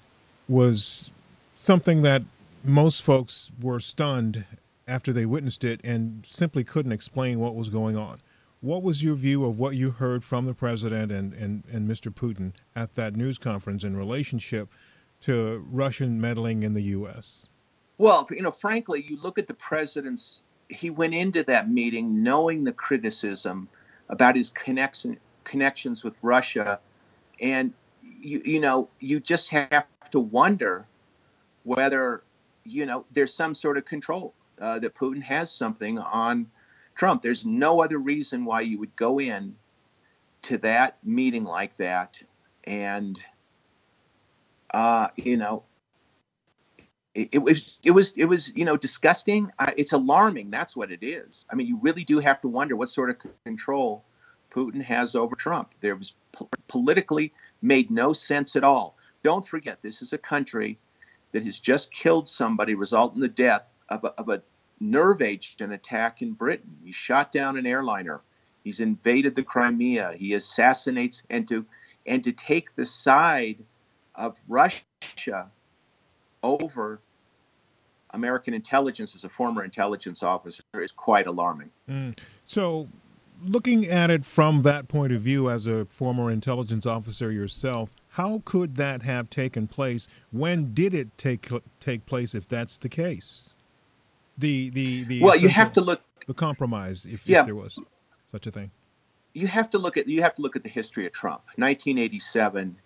was 0.49 1.11
something 1.55 2.01
that 2.01 2.23
most 2.65 3.03
folks 3.03 3.53
were 3.61 3.79
stunned 3.79 4.47
after 4.89 5.13
they 5.13 5.27
witnessed 5.27 5.65
it 5.65 5.83
and 5.85 6.25
simply 6.25 6.65
couldn't 6.65 6.93
explain 6.93 7.41
what 7.41 7.55
was 7.55 7.69
going 7.69 7.99
on. 7.99 8.23
What 8.63 8.83
was 8.83 9.05
your 9.05 9.17
view 9.17 9.45
of 9.45 9.59
what 9.59 9.77
you 9.77 9.91
heard 9.91 10.25
from 10.25 10.47
the 10.47 10.55
president 10.55 11.13
and, 11.13 11.35
and, 11.35 11.63
and 11.71 11.87
Mr. 11.87 12.11
Putin 12.11 12.55
at 12.75 12.95
that 12.95 13.17
news 13.17 13.37
conference 13.37 13.85
in 13.85 13.95
relationship 13.95 14.71
to 15.25 15.63
Russian 15.71 16.23
meddling 16.23 16.63
in 16.63 16.73
the 16.73 16.85
U.S.? 16.85 17.49
Well, 17.99 18.27
you 18.31 18.41
know, 18.41 18.51
frankly, 18.51 19.05
you 19.07 19.21
look 19.21 19.37
at 19.39 19.47
the 19.47 19.53
president's, 19.53 20.41
he 20.71 20.89
went 20.89 21.13
into 21.13 21.43
that 21.43 21.71
meeting 21.71 22.23
knowing 22.23 22.65
the 22.65 22.73
criticism 22.73 23.69
about 24.09 24.37
his 24.37 24.49
connection, 24.49 25.19
connections 25.45 26.05
with 26.05 26.17
Russia. 26.23 26.81
And, 27.41 27.73
you, 28.03 28.43
you 28.45 28.61
know, 28.61 28.89
you 29.01 29.21
just 29.21 29.49
have 29.51 29.87
to 30.11 30.21
wonder 30.21 30.87
whether, 31.65 32.23
you 32.65 32.87
know, 32.87 33.05
there's 33.13 33.35
some 33.35 33.55
sort 33.55 33.77
of 33.77 33.85
control, 33.85 34.35
uh, 34.61 34.79
that 34.79 34.95
Putin 34.95 35.23
has 35.23 35.51
something 35.53 35.99
on 35.99 36.51
Trump. 36.95 37.23
There's 37.23 37.45
no 37.45 37.83
other 37.83 37.99
reason 37.99 38.45
why 38.45 38.63
you 38.63 38.79
would 38.79 38.95
go 38.97 39.21
in 39.21 39.57
to 40.43 40.59
that 40.59 40.99
meeting 41.05 41.45
like 41.45 41.77
that 41.77 42.23
and, 42.65 43.23
uh, 44.73 45.09
you 45.17 45.37
know, 45.37 45.65
it, 47.15 47.43
was 47.43 47.79
it 47.83 47.91
was 47.91 48.13
it 48.17 48.25
was 48.25 48.57
you 48.57 48.65
know 48.65 48.77
disgusting. 48.77 49.51
Uh, 49.59 49.73
it's 49.77 49.93
alarming. 49.93 50.51
That's 50.51 50.75
what 50.75 50.91
it 50.91 51.03
is. 51.03 51.45
I 51.51 51.55
mean, 51.55 51.67
you 51.67 51.79
really 51.83 52.05
do 52.05 52.19
have 52.21 52.41
to 52.41 52.49
wonder 52.49 52.75
what 52.75 52.89
sort 52.89 53.11
of 53.11 53.17
control 53.45 54.05
Putin 54.53 54.83
has 54.83 55.15
over 55.15 55.35
Trump. 55.35 55.75
There 55.81 55.97
was 55.97 56.15
po- 56.33 56.49
politically 56.69 57.33
made 57.63 57.91
no 57.91 58.13
sense 58.13 58.57
at 58.57 58.65
all. 58.65 58.97
Don't 59.23 59.47
forget, 59.47 59.81
this 59.83 60.03
is 60.03 60.13
a 60.13 60.19
country 60.19 60.79
that 61.33 61.45
has 61.45 61.59
just 61.59 61.93
killed 61.93 62.29
somebody, 62.29 62.75
resulting 62.75 63.17
in 63.17 63.23
the 63.23 63.29
death 63.29 63.73
of 63.89 64.05
a, 64.05 64.09
of 64.19 64.29
a 64.29 64.43
nerve 64.81 65.23
agent 65.23 65.73
attack 65.73 66.23
in 66.23 66.33
Britain. 66.33 66.77
He 66.85 66.93
shot 66.93 67.33
down 67.33 67.57
an 67.57 67.67
airliner. 67.67 68.21
He's 68.65 68.81
invaded 68.81 69.35
the 69.35 69.43
Crimea. 69.43 70.15
He 70.17 70.35
assassinates 70.35 71.23
and 71.31 71.49
to 71.49 71.65
and 72.05 72.23
to 72.25 72.33
take 72.33 72.75
the 72.75 72.85
side 72.85 73.59
of 74.15 74.41
Russia 74.49 75.49
over 76.43 77.01
American 78.11 78.55
intelligence 78.55 79.15
as 79.15 79.25
a 79.25 79.29
former 79.29 79.65
intelligence 79.65 80.23
officer 80.23 80.63
is 80.75 80.93
quite 80.93 81.27
alarming. 81.27 81.71
Mm. 81.89 82.19
So, 82.47 82.89
looking 83.45 83.87
at 83.87 84.11
it 84.11 84.25
from 84.25 84.63
that 84.63 84.89
point 84.89 85.13
of 85.13 85.23
view, 85.23 85.51
as 85.51 85.67
a 85.67 85.85
former 85.87 86.31
intelligence 86.31 86.87
officer 86.87 87.31
yourself, 87.31 87.91
how 88.11 88.43
could 88.45 88.77
that 88.77 89.03
have 89.03 89.31
taken 89.31 89.67
place? 89.67 90.09
When 90.31 90.75
did 90.75 90.95
it 90.95 91.17
take 91.19 91.49
take 91.81 92.07
place? 92.07 92.35
If 92.35 92.49
that's 92.49 92.79
the 92.79 92.89
case, 92.89 93.55
the 94.39 94.71
the 94.71 95.05
the 95.05 95.23
well, 95.23 95.37
you 95.37 95.49
have 95.49 95.73
to 95.75 95.81
look 95.81 96.03
the 96.27 96.35
compromise 96.35 97.07
if, 97.07 97.27
yeah, 97.27 97.41
if 97.41 97.47
there 97.47 97.55
was 97.55 97.79
such 98.31 98.47
a 98.47 98.51
thing. 98.51 98.71
You 99.35 99.47
have 99.47 99.71
to 99.71 99.79
look 99.79 99.97
at 99.97 100.07
you 100.07 100.23
have 100.23 100.35
to 100.37 100.43
look 100.43 100.57
at 100.57 100.63
the 100.63 100.69
history 100.69 101.07
of 101.07 101.13
Trump. 101.13 101.43
1987, 101.57 102.77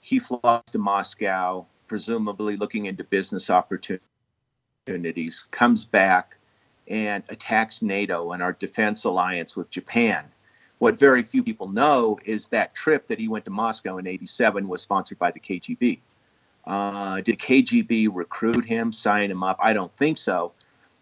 he 0.00 0.18
flies 0.18 0.62
to 0.72 0.78
Moscow 0.78 1.66
presumably 1.86 2.56
looking 2.56 2.86
into 2.86 3.04
business 3.04 3.50
opportunities, 3.50 4.00
comes 5.50 5.84
back 5.84 6.38
and 6.88 7.24
attacks 7.28 7.82
NATO 7.82 8.32
and 8.32 8.42
our 8.42 8.52
defense 8.52 9.04
alliance 9.04 9.56
with 9.56 9.70
Japan. 9.70 10.24
What 10.78 10.98
very 10.98 11.22
few 11.22 11.42
people 11.42 11.68
know 11.68 12.18
is 12.24 12.48
that 12.48 12.74
trip 12.74 13.06
that 13.06 13.18
he 13.18 13.28
went 13.28 13.44
to 13.46 13.50
Moscow 13.50 13.98
in 13.98 14.06
87 14.06 14.68
was 14.68 14.82
sponsored 14.82 15.18
by 15.18 15.30
the 15.30 15.40
KGB. 15.40 16.00
Uh, 16.66 17.20
did 17.20 17.38
KGB 17.38 18.08
recruit 18.12 18.64
him, 18.64 18.92
sign 18.92 19.30
him 19.30 19.42
up? 19.42 19.58
I 19.60 19.72
don't 19.72 19.94
think 19.96 20.18
so. 20.18 20.52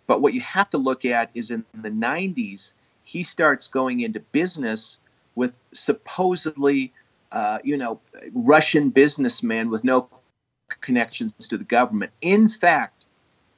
But 0.07 0.21
what 0.21 0.35
you 0.35 0.41
have 0.41 0.69
to 0.71 0.79
look 0.79 1.05
at 1.05 1.31
is 1.35 1.51
in 1.51 1.65
the 1.75 1.91
90s, 1.91 2.75
he 3.05 3.23
starts 3.23 3.67
going 3.67 4.01
into 4.01 4.21
business 4.21 4.99
with 5.35 5.57
supposedly, 5.73 6.93
uh, 7.31 7.59
you 7.65 7.77
know, 7.77 8.01
Russian 8.33 8.91
businessmen 8.91 9.71
with 9.71 9.85
no 9.85 10.09
connections 10.81 11.33
to 11.49 11.57
the 11.57 11.65
government. 11.65 12.13
In 12.21 12.49
fact, 12.49 13.07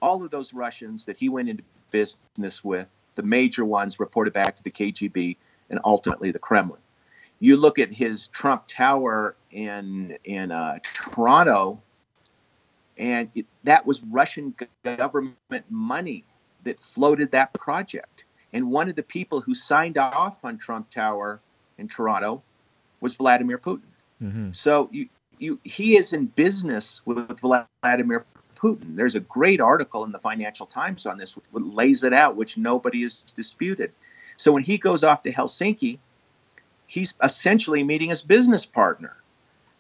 all 0.01 0.23
of 0.23 0.31
those 0.31 0.53
Russians 0.53 1.07
that 1.07 1.17
he 1.17 1.29
went 1.29 1.49
into 1.49 1.63
business 1.95 2.65
with, 2.65 2.89
the 3.15 3.23
major 3.23 3.65
ones 3.65 4.01
reported 4.01 4.33
back 4.33 4.57
to 4.57 4.65
the 4.65 4.71
KGB 4.71 5.37
and 5.71 5.79
ultimately 5.85 6.33
the 6.33 6.41
Kremlin. 6.41 6.81
You 7.39 7.57
look 7.57 7.79
at 7.79 7.93
his 7.93 8.27
Trump 8.29 8.65
Tower 8.67 9.37
in 9.53 10.19
in 10.25 10.51
uh, 10.51 10.81
Toronto, 10.83 11.81
and 12.99 13.31
it, 13.37 13.47
that 13.63 13.87
was 13.87 14.03
Russian 14.03 14.57
government 14.83 15.65
money 15.71 16.25
that 16.65 16.81
floated 16.81 17.31
that 17.31 17.53
project. 17.53 18.25
And 18.53 18.71
one 18.71 18.89
of 18.89 18.97
the 18.97 19.03
people 19.03 19.41
who 19.41 19.55
signed 19.55 19.97
off 19.97 20.45
on 20.45 20.59
Trump 20.59 20.91
Tower 20.91 21.41
in 21.79 21.87
Toronto 21.87 22.43
was 23.01 23.15
Vladimir 23.15 23.59
Putin. 23.59 23.91
Mm-hmm. 24.21 24.53
So 24.53 24.89
you, 24.91 25.09
you, 25.39 25.61
he 25.63 25.97
is 25.97 26.13
in 26.13 26.27
business 26.27 27.03
with 27.05 27.41
Vladimir 27.41 28.25
Putin. 28.65 28.97
There's 28.97 29.15
a 29.15 29.21
great 29.21 29.61
article 29.61 30.05
in 30.05 30.13
the 30.13 30.19
Financial 30.19 30.65
Times 30.65 31.05
on 31.05 31.19
this, 31.19 31.37
which 31.37 31.45
lays 31.53 32.03
it 32.03 32.15
out, 32.15 32.35
which 32.35 32.57
nobody 32.57 33.03
has 33.03 33.23
disputed. 33.23 33.93
So 34.39 34.53
when 34.53 34.63
he 34.63 34.79
goes 34.79 35.05
off 35.05 35.23
to 35.25 35.33
Helsinki, 35.33 35.99
he's 36.87 37.13
essentially 37.23 37.85
meeting 37.85 38.09
his 38.09 38.23
business 38.23 38.65
partner. 38.65 39.17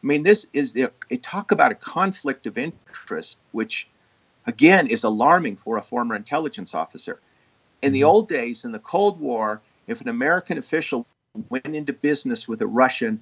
I 0.03 0.07
mean, 0.07 0.23
this 0.23 0.47
is 0.53 0.75
the, 0.75 0.91
talk 1.23 1.51
about 1.51 1.73
a 1.73 1.75
conflict 1.77 2.47
of 2.47 2.59
interest, 2.59 3.39
which 3.53 3.89
again 4.47 4.87
is 4.89 5.05
alarming 5.05 5.57
for 5.57 5.79
a 5.79 5.83
former 5.83 6.15
intelligence 6.15 6.75
officer. 6.75 7.21
In 7.81 7.93
the 7.93 8.01
mm-hmm. 8.01 8.09
old 8.09 8.29
days, 8.29 8.67
in 8.67 8.73
the 8.73 8.79
Cold 8.79 9.19
War, 9.19 9.63
if 9.87 10.03
an 10.03 10.09
American 10.09 10.59
official 10.59 11.07
went 11.49 11.75
into 11.75 11.95
business 11.95 12.47
with 12.47 12.61
a 12.61 12.67
Russian, 12.67 13.19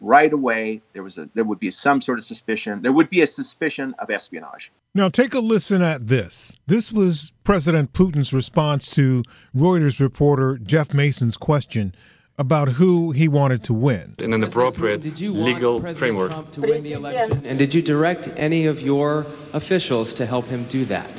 right 0.00 0.32
away 0.32 0.80
there 0.92 1.02
was 1.02 1.18
a 1.18 1.28
there 1.34 1.44
would 1.44 1.60
be 1.60 1.70
some 1.70 2.00
sort 2.00 2.18
of 2.18 2.24
suspicion. 2.24 2.82
There 2.82 2.92
would 2.92 3.10
be 3.10 3.22
a 3.22 3.26
suspicion 3.26 3.94
of 3.98 4.10
espionage. 4.10 4.70
Now 4.94 5.08
take 5.08 5.34
a 5.34 5.40
listen 5.40 5.82
at 5.82 6.06
this. 6.08 6.56
This 6.66 6.92
was 6.92 7.32
President 7.44 7.92
Putin's 7.92 8.32
response 8.32 8.90
to 8.90 9.22
Reuters 9.54 10.00
reporter 10.00 10.58
Jeff 10.58 10.92
Mason's 10.94 11.36
question 11.36 11.94
about 12.38 12.68
who 12.68 13.12
he 13.12 13.28
wanted 13.28 13.62
to 13.64 13.72
win. 13.72 14.14
In 14.18 14.32
an 14.32 14.44
appropriate 14.44 15.02
legal 15.20 15.80
framework. 15.94 16.30
Trump 16.30 16.50
to 16.52 16.60
win 16.60 16.82
the 16.82 16.92
election? 16.92 17.46
And 17.46 17.58
did 17.58 17.74
you 17.74 17.80
direct 17.80 18.28
any 18.36 18.66
of 18.66 18.82
your 18.82 19.26
officials 19.54 20.12
to 20.14 20.26
help 20.26 20.46
him 20.46 20.64
do 20.64 20.84
that? 20.86 21.10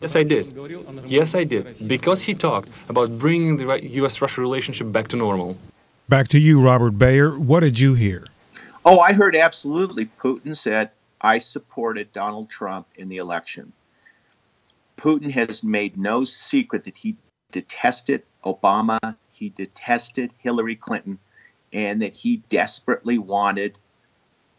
Yes, 0.00 0.16
I 0.16 0.22
did. 0.22 0.58
Yes, 1.04 1.34
I 1.34 1.44
did. 1.44 1.86
Because 1.86 2.22
he 2.22 2.34
talked 2.34 2.70
about 2.88 3.18
bringing 3.18 3.58
the 3.58 3.80
U.S. 4.00 4.22
Russia 4.22 4.40
relationship 4.40 4.90
back 4.90 5.08
to 5.08 5.16
normal. 5.16 5.58
Back 6.10 6.26
to 6.30 6.40
you, 6.40 6.60
Robert 6.60 6.98
Baer. 6.98 7.38
What 7.38 7.60
did 7.60 7.78
you 7.78 7.94
hear? 7.94 8.26
Oh, 8.84 8.98
I 8.98 9.12
heard 9.12 9.36
absolutely. 9.36 10.06
Putin 10.06 10.56
said, 10.56 10.90
I 11.20 11.38
supported 11.38 12.12
Donald 12.12 12.50
Trump 12.50 12.88
in 12.96 13.06
the 13.06 13.18
election. 13.18 13.72
Putin 14.96 15.30
has 15.30 15.62
made 15.62 15.96
no 15.96 16.24
secret 16.24 16.82
that 16.82 16.96
he 16.96 17.16
detested 17.52 18.24
Obama, 18.44 18.98
he 19.30 19.50
detested 19.50 20.32
Hillary 20.38 20.74
Clinton, 20.74 21.20
and 21.72 22.02
that 22.02 22.14
he 22.14 22.38
desperately 22.48 23.18
wanted 23.18 23.78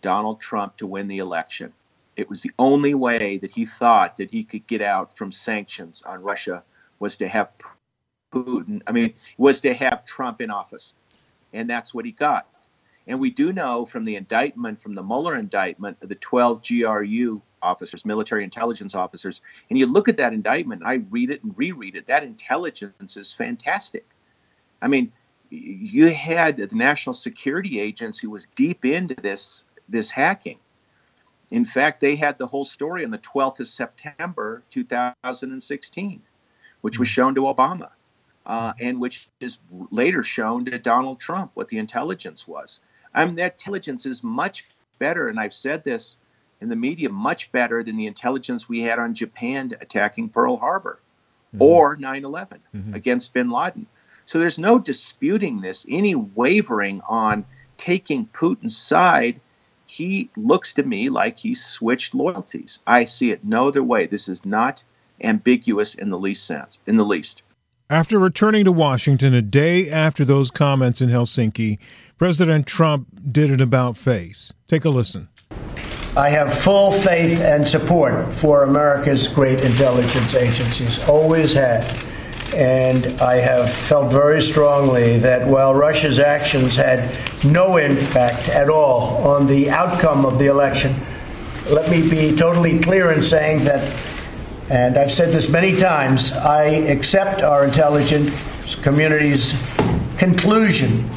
Donald 0.02 0.40
Trump 0.40 0.78
to 0.78 0.88
win 0.88 1.10
the 1.10 1.18
election. 1.18 1.74
It 2.16 2.30
was 2.30 2.44
the 2.44 2.54
only 2.60 2.94
way 2.94 3.40
that 3.40 3.52
he 3.52 3.66
thought 3.66 4.16
that 4.16 4.32
he 4.32 4.46
could 4.46 4.66
get 4.68 4.82
out 4.82 5.18
from 5.18 5.34
sanctions 5.34 6.02
on 6.04 6.24
Russia 6.24 6.64
was 7.00 7.18
to 7.18 7.28
have 7.28 7.50
Putin, 8.32 8.82
I 8.88 8.94
mean, 8.94 9.16
was 9.38 9.60
to 9.62 9.74
have 9.74 10.06
Trump 10.06 10.40
in 10.40 10.50
office. 10.50 10.94
And 11.54 11.70
that's 11.70 11.94
what 11.94 12.06
he 12.06 12.12
got. 12.12 12.48
And 13.08 13.20
we 13.20 13.30
do 13.30 13.52
know 13.52 13.86
from 13.86 14.06
the 14.06 14.16
indictment, 14.16 14.80
from 14.80 14.96
the 14.96 15.04
Mueller 15.04 15.36
indictment, 15.36 16.00
the 16.00 16.16
12 16.16 16.66
GRU 16.66 17.42
officers, 17.62 18.06
military 18.06 18.44
intelligence 18.44 18.96
officers, 18.96 19.42
and 19.70 19.78
you 19.78 19.86
look 19.86 20.08
at 20.08 20.18
that 20.18 20.34
indictment, 20.34 20.84
I 20.86 20.96
read 21.10 21.30
it 21.30 21.44
and 21.44 21.54
reread 21.58 21.96
it, 21.96 22.08
that 22.08 22.24
intelligence 22.24 23.18
is 23.18 23.34
fantastic. 23.34 24.06
I 24.82 24.88
mean, 24.88 25.12
you 25.50 26.10
had 26.10 26.58
the 26.58 26.76
National 26.76 27.14
Security 27.14 27.80
Agency 27.80 28.28
was 28.28 28.48
deep 28.56 28.86
into 28.86 29.16
this 29.16 29.66
this 29.90 30.10
hacking. 30.10 30.58
In 31.52 31.66
fact, 31.66 32.00
they 32.00 32.16
had 32.16 32.38
the 32.38 32.48
whole 32.48 32.64
story 32.64 33.04
on 33.04 33.12
the 33.12 33.18
12th 33.18 33.60
of 33.60 33.68
September 33.68 34.64
2016, 34.70 36.22
which 36.80 36.98
was 36.98 37.10
hmm. 37.10 37.12
shown 37.12 37.36
to 37.36 37.42
Obama, 37.42 37.90
uh, 38.46 38.74
and 38.80 39.00
which 39.00 39.30
is 39.40 39.60
later 39.92 40.24
shown 40.24 40.66
to 40.66 40.78
Donald 40.78 41.20
Trump 41.20 41.52
what 41.54 41.68
the 41.68 41.78
intelligence 41.78 42.48
was. 42.48 42.80
I 43.14 43.26
mean, 43.26 43.36
that 43.36 43.54
intelligence 43.54 44.06
is 44.06 44.24
much 44.24 44.66
better, 45.00 45.28
and 45.28 45.40
I've 45.40 45.54
said 45.54 45.84
this 45.84 46.18
in 46.62 46.70
the 46.70 46.76
media, 46.76 47.10
much 47.10 47.52
better 47.52 47.84
than 47.84 47.98
the 47.98 48.08
intelligence 48.08 48.70
we 48.70 48.82
had 48.82 49.00
on 49.00 49.14
Japan 49.14 49.72
attacking 49.82 50.30
Pearl 50.30 50.58
Harbor 50.58 51.00
mm-hmm. 51.54 51.62
or 51.62 51.96
9 51.96 52.26
11 52.26 52.60
mm-hmm. 52.74 52.94
against 52.94 53.34
bin 53.34 53.50
Laden. 53.50 53.88
So 54.26 54.40
there's 54.40 54.60
no 54.60 54.80
disputing 54.80 55.62
this, 55.62 55.86
any 55.90 56.16
wavering 56.16 57.02
on 57.02 57.46
taking 57.78 58.28
Putin's 58.28 58.78
side. 58.78 59.42
He 59.86 60.30
looks 60.38 60.74
to 60.76 60.84
me 60.84 61.10
like 61.10 61.38
he's 61.38 61.66
switched 61.66 62.14
loyalties. 62.14 62.80
I 62.88 63.06
see 63.06 63.32
it 63.32 63.44
no 63.44 63.68
other 63.68 63.84
way. 63.84 64.06
This 64.06 64.30
is 64.30 64.46
not 64.46 64.84
ambiguous 65.22 65.96
in 65.96 66.10
the 66.10 66.18
least 66.18 66.46
sense, 66.46 66.80
in 66.86 66.96
the 66.96 67.04
least. 67.04 67.44
After 67.92 68.18
returning 68.18 68.64
to 68.64 68.72
Washington 68.72 69.34
a 69.34 69.42
day 69.42 69.90
after 69.90 70.24
those 70.24 70.50
comments 70.50 71.02
in 71.02 71.10
Helsinki, 71.10 71.78
President 72.18 72.66
Trump 72.66 73.10
did 73.30 73.52
an 73.52 73.62
about 73.62 73.98
face. 73.98 74.54
Take 74.70 74.86
a 74.86 74.90
listen. 74.90 75.28
I 76.16 76.30
have 76.30 76.58
full 76.58 76.94
faith 76.94 77.42
and 77.42 77.68
support 77.68 78.34
for 78.34 78.64
America's 78.64 79.28
great 79.28 79.66
intelligence 79.66 80.34
agencies, 80.36 81.06
always 81.10 81.52
had. 81.52 81.86
And 82.56 83.08
I 83.20 83.36
have 83.36 83.70
felt 83.70 84.10
very 84.10 84.42
strongly 84.42 85.18
that 85.18 85.46
while 85.46 85.76
Russia's 85.76 86.18
actions 86.18 86.78
had 86.78 87.14
no 87.44 87.76
impact 87.76 88.48
at 88.48 88.70
all 88.70 89.18
on 89.28 89.48
the 89.48 89.70
outcome 89.70 90.26
of 90.26 90.40
the 90.40 90.46
election, 90.46 90.96
let 91.70 91.92
me 91.92 92.10
be 92.10 92.34
totally 92.34 92.80
clear 92.80 93.12
in 93.12 93.22
saying 93.22 93.66
that 93.66 93.82
and 94.72 94.98
I've 94.98 95.12
said 95.12 95.34
this 95.34 95.50
many 95.50 95.76
times, 95.76 96.32
I 96.32 96.64
accept 96.64 97.42
our 97.42 97.66
intelligence 97.66 98.34
community's 98.76 99.54
conclusion 100.18 101.10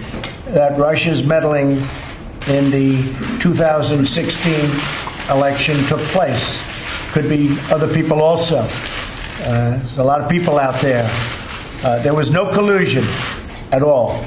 that 0.47 0.77
Russia's 0.77 1.23
meddling 1.23 1.81
in 2.49 2.73
the 2.73 3.17
2016 3.39 4.55
election 5.31 5.77
took 5.85 6.01
place. 6.01 6.65
Could 7.13 7.29
be 7.29 7.57
other 7.71 7.87
people 7.95 8.23
also. 8.23 8.59
Uh, 8.59 9.77
there's 9.77 9.99
a 9.99 10.05
lot 10.05 10.21
of 10.21 10.29
people 10.29 10.59
out 10.59 10.83
there. 10.83 11.09
Uh, 11.85 12.03
there 12.03 12.13
was 12.15 12.33
no 12.33 12.51
collusion 12.51 13.05
at 13.71 13.85
all. 13.85 14.25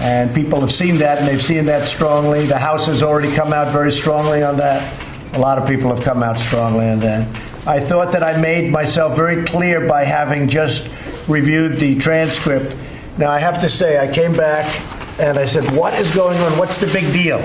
And 0.00 0.34
people 0.34 0.58
have 0.62 0.72
seen 0.72 0.96
that, 0.96 1.18
and 1.18 1.28
they've 1.28 1.42
seen 1.42 1.66
that 1.66 1.86
strongly. 1.86 2.46
The 2.46 2.58
House 2.58 2.86
has 2.86 3.02
already 3.02 3.34
come 3.34 3.52
out 3.52 3.70
very 3.70 3.92
strongly 3.92 4.42
on 4.42 4.56
that. 4.56 5.36
A 5.36 5.38
lot 5.38 5.58
of 5.58 5.68
people 5.68 5.94
have 5.94 6.02
come 6.02 6.22
out 6.22 6.40
strongly 6.40 6.88
on 6.88 7.00
that. 7.00 7.51
I 7.64 7.78
thought 7.78 8.10
that 8.12 8.24
I 8.24 8.36
made 8.40 8.72
myself 8.72 9.14
very 9.14 9.44
clear 9.44 9.86
by 9.86 10.04
having 10.04 10.48
just 10.48 10.88
reviewed 11.28 11.78
the 11.78 11.96
transcript. 11.96 12.76
Now, 13.18 13.30
I 13.30 13.38
have 13.38 13.60
to 13.60 13.68
say, 13.68 13.98
I 13.98 14.12
came 14.12 14.32
back 14.32 14.66
and 15.20 15.38
I 15.38 15.44
said, 15.44 15.70
What 15.76 15.94
is 15.94 16.12
going 16.12 16.36
on? 16.38 16.58
What's 16.58 16.78
the 16.78 16.88
big 16.88 17.12
deal? 17.12 17.40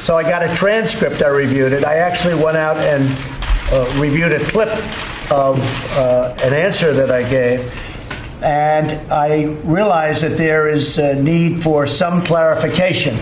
So 0.00 0.18
I 0.18 0.24
got 0.24 0.42
a 0.42 0.54
transcript, 0.54 1.22
I 1.22 1.28
reviewed 1.28 1.72
it. 1.72 1.84
I 1.84 1.96
actually 1.96 2.34
went 2.34 2.58
out 2.58 2.76
and 2.76 3.08
uh, 3.72 3.98
reviewed 3.98 4.32
a 4.32 4.44
clip 4.50 4.68
of 5.32 5.58
uh, 5.96 6.36
an 6.42 6.52
answer 6.52 6.92
that 6.92 7.10
I 7.10 7.28
gave. 7.28 7.60
And 8.42 8.92
I 9.10 9.44
realized 9.64 10.22
that 10.22 10.36
there 10.36 10.68
is 10.68 10.98
a 10.98 11.14
need 11.14 11.62
for 11.62 11.86
some 11.86 12.22
clarification. 12.22 13.16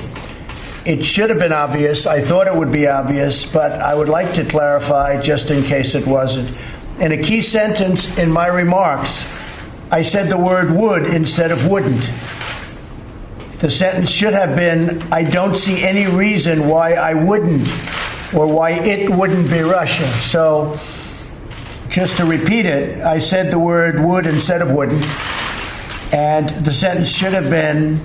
It 0.84 1.02
should 1.02 1.30
have 1.30 1.38
been 1.38 1.52
obvious. 1.52 2.06
I 2.06 2.20
thought 2.20 2.46
it 2.46 2.54
would 2.54 2.70
be 2.70 2.86
obvious, 2.86 3.46
but 3.46 3.72
I 3.72 3.94
would 3.94 4.10
like 4.10 4.34
to 4.34 4.44
clarify 4.44 5.18
just 5.18 5.50
in 5.50 5.64
case 5.64 5.94
it 5.94 6.06
wasn't. 6.06 6.54
In 7.00 7.12
a 7.12 7.16
key 7.16 7.40
sentence 7.40 8.18
in 8.18 8.30
my 8.30 8.48
remarks, 8.48 9.26
I 9.90 10.02
said 10.02 10.28
the 10.28 10.36
word 10.36 10.70
would 10.70 11.06
instead 11.06 11.52
of 11.52 11.66
wouldn't. 11.68 12.10
The 13.60 13.70
sentence 13.70 14.10
should 14.10 14.34
have 14.34 14.56
been 14.56 15.00
I 15.10 15.24
don't 15.24 15.56
see 15.56 15.82
any 15.82 16.06
reason 16.06 16.68
why 16.68 16.94
I 16.94 17.14
wouldn't 17.14 17.66
or 18.34 18.46
why 18.46 18.72
it 18.72 19.08
wouldn't 19.08 19.48
be 19.48 19.60
Russia. 19.60 20.06
So, 20.18 20.78
just 21.88 22.18
to 22.18 22.26
repeat 22.26 22.66
it, 22.66 23.00
I 23.00 23.20
said 23.20 23.50
the 23.50 23.58
word 23.58 24.00
would 24.00 24.26
instead 24.26 24.60
of 24.60 24.70
wouldn't. 24.70 25.04
And 26.12 26.48
the 26.50 26.72
sentence 26.72 27.10
should 27.10 27.32
have 27.32 27.48
been 27.48 28.00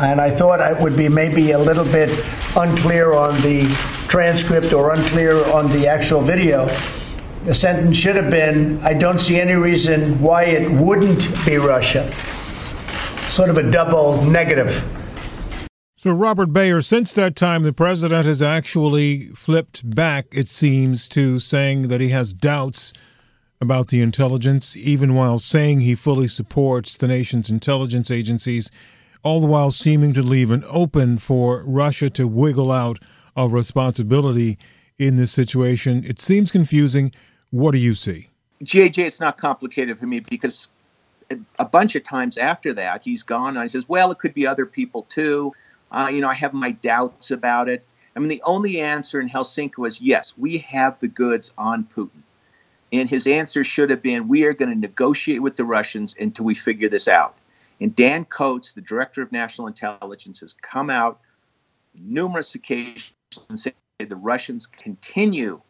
and 0.00 0.20
I 0.20 0.30
thought 0.30 0.60
it 0.60 0.80
would 0.80 0.96
be 0.96 1.08
maybe 1.08 1.50
a 1.50 1.58
little 1.58 1.84
bit 1.84 2.10
unclear 2.56 3.12
on 3.12 3.34
the 3.42 3.66
transcript 4.08 4.72
or 4.72 4.94
unclear 4.94 5.44
on 5.52 5.70
the 5.70 5.86
actual 5.86 6.22
video. 6.22 6.66
The 7.44 7.54
sentence 7.54 7.96
should 7.96 8.16
have 8.16 8.30
been 8.30 8.80
I 8.82 8.94
don't 8.94 9.18
see 9.18 9.38
any 9.38 9.54
reason 9.54 10.20
why 10.20 10.44
it 10.44 10.70
wouldn't 10.70 11.28
be 11.44 11.58
Russia. 11.58 12.10
Sort 13.30 13.50
of 13.50 13.58
a 13.58 13.70
double 13.70 14.22
negative. 14.22 14.88
So, 15.96 16.12
Robert 16.12 16.46
Baer, 16.46 16.80
since 16.80 17.12
that 17.12 17.36
time, 17.36 17.62
the 17.62 17.74
president 17.74 18.24
has 18.24 18.40
actually 18.40 19.24
flipped 19.34 19.88
back, 19.94 20.28
it 20.32 20.48
seems, 20.48 21.06
to 21.10 21.38
saying 21.38 21.88
that 21.88 22.00
he 22.00 22.08
has 22.08 22.32
doubts 22.32 22.94
about 23.60 23.88
the 23.88 24.00
intelligence, 24.00 24.74
even 24.78 25.14
while 25.14 25.38
saying 25.38 25.80
he 25.80 25.94
fully 25.94 26.26
supports 26.26 26.96
the 26.96 27.06
nation's 27.06 27.50
intelligence 27.50 28.10
agencies, 28.10 28.70
all 29.22 29.40
the 29.40 29.46
while 29.46 29.70
seeming 29.70 30.12
to 30.14 30.22
leave 30.22 30.50
an 30.50 30.64
open 30.68 31.18
for 31.18 31.62
Russia 31.66 32.10
to 32.10 32.26
wiggle 32.26 32.72
out 32.72 32.98
of 33.36 33.52
responsibility 33.52 34.58
in 34.98 35.16
this 35.16 35.32
situation. 35.32 36.02
It 36.04 36.18
seems 36.18 36.50
confusing. 36.50 37.12
What 37.50 37.72
do 37.72 37.78
you 37.78 37.94
see? 37.94 38.30
JJ, 38.62 38.98
it's 38.98 39.20
not 39.20 39.38
complicated 39.38 39.98
for 39.98 40.06
me 40.06 40.20
because 40.20 40.68
a 41.58 41.64
bunch 41.64 41.96
of 41.96 42.02
times 42.02 42.36
after 42.38 42.72
that, 42.74 43.02
he's 43.02 43.22
gone 43.22 43.56
and 43.56 43.62
he 43.62 43.68
says, 43.68 43.88
well, 43.88 44.10
it 44.10 44.18
could 44.18 44.34
be 44.34 44.46
other 44.46 44.66
people 44.66 45.02
too. 45.04 45.52
Uh, 45.90 46.10
you 46.12 46.20
know, 46.20 46.28
I 46.28 46.34
have 46.34 46.52
my 46.52 46.72
doubts 46.72 47.30
about 47.30 47.68
it. 47.68 47.84
I 48.14 48.18
mean, 48.18 48.28
the 48.28 48.42
only 48.44 48.80
answer 48.80 49.20
in 49.20 49.28
Helsinki 49.28 49.78
was 49.78 50.00
yes, 50.00 50.34
we 50.36 50.58
have 50.58 50.98
the 50.98 51.08
goods 51.08 51.52
on 51.56 51.84
Putin. 51.96 52.22
And 52.92 53.08
his 53.08 53.26
answer 53.26 53.62
should 53.62 53.90
have 53.90 54.02
been, 54.02 54.28
we 54.28 54.44
are 54.44 54.52
going 54.52 54.70
to 54.70 54.78
negotiate 54.78 55.42
with 55.42 55.56
the 55.56 55.64
Russians 55.64 56.14
until 56.18 56.44
we 56.44 56.54
figure 56.54 56.88
this 56.88 57.06
out. 57.06 57.36
And 57.80 57.94
Dan 57.94 58.24
Coats, 58.26 58.72
the 58.72 58.80
director 58.80 59.22
of 59.22 59.32
national 59.32 59.66
intelligence, 59.66 60.40
has 60.40 60.52
come 60.52 60.90
out 60.90 61.20
numerous 61.94 62.54
occasions 62.54 63.12
and 63.48 63.58
said 63.58 63.74
the 63.98 64.16
Russians 64.16 64.66
continue 64.66 65.60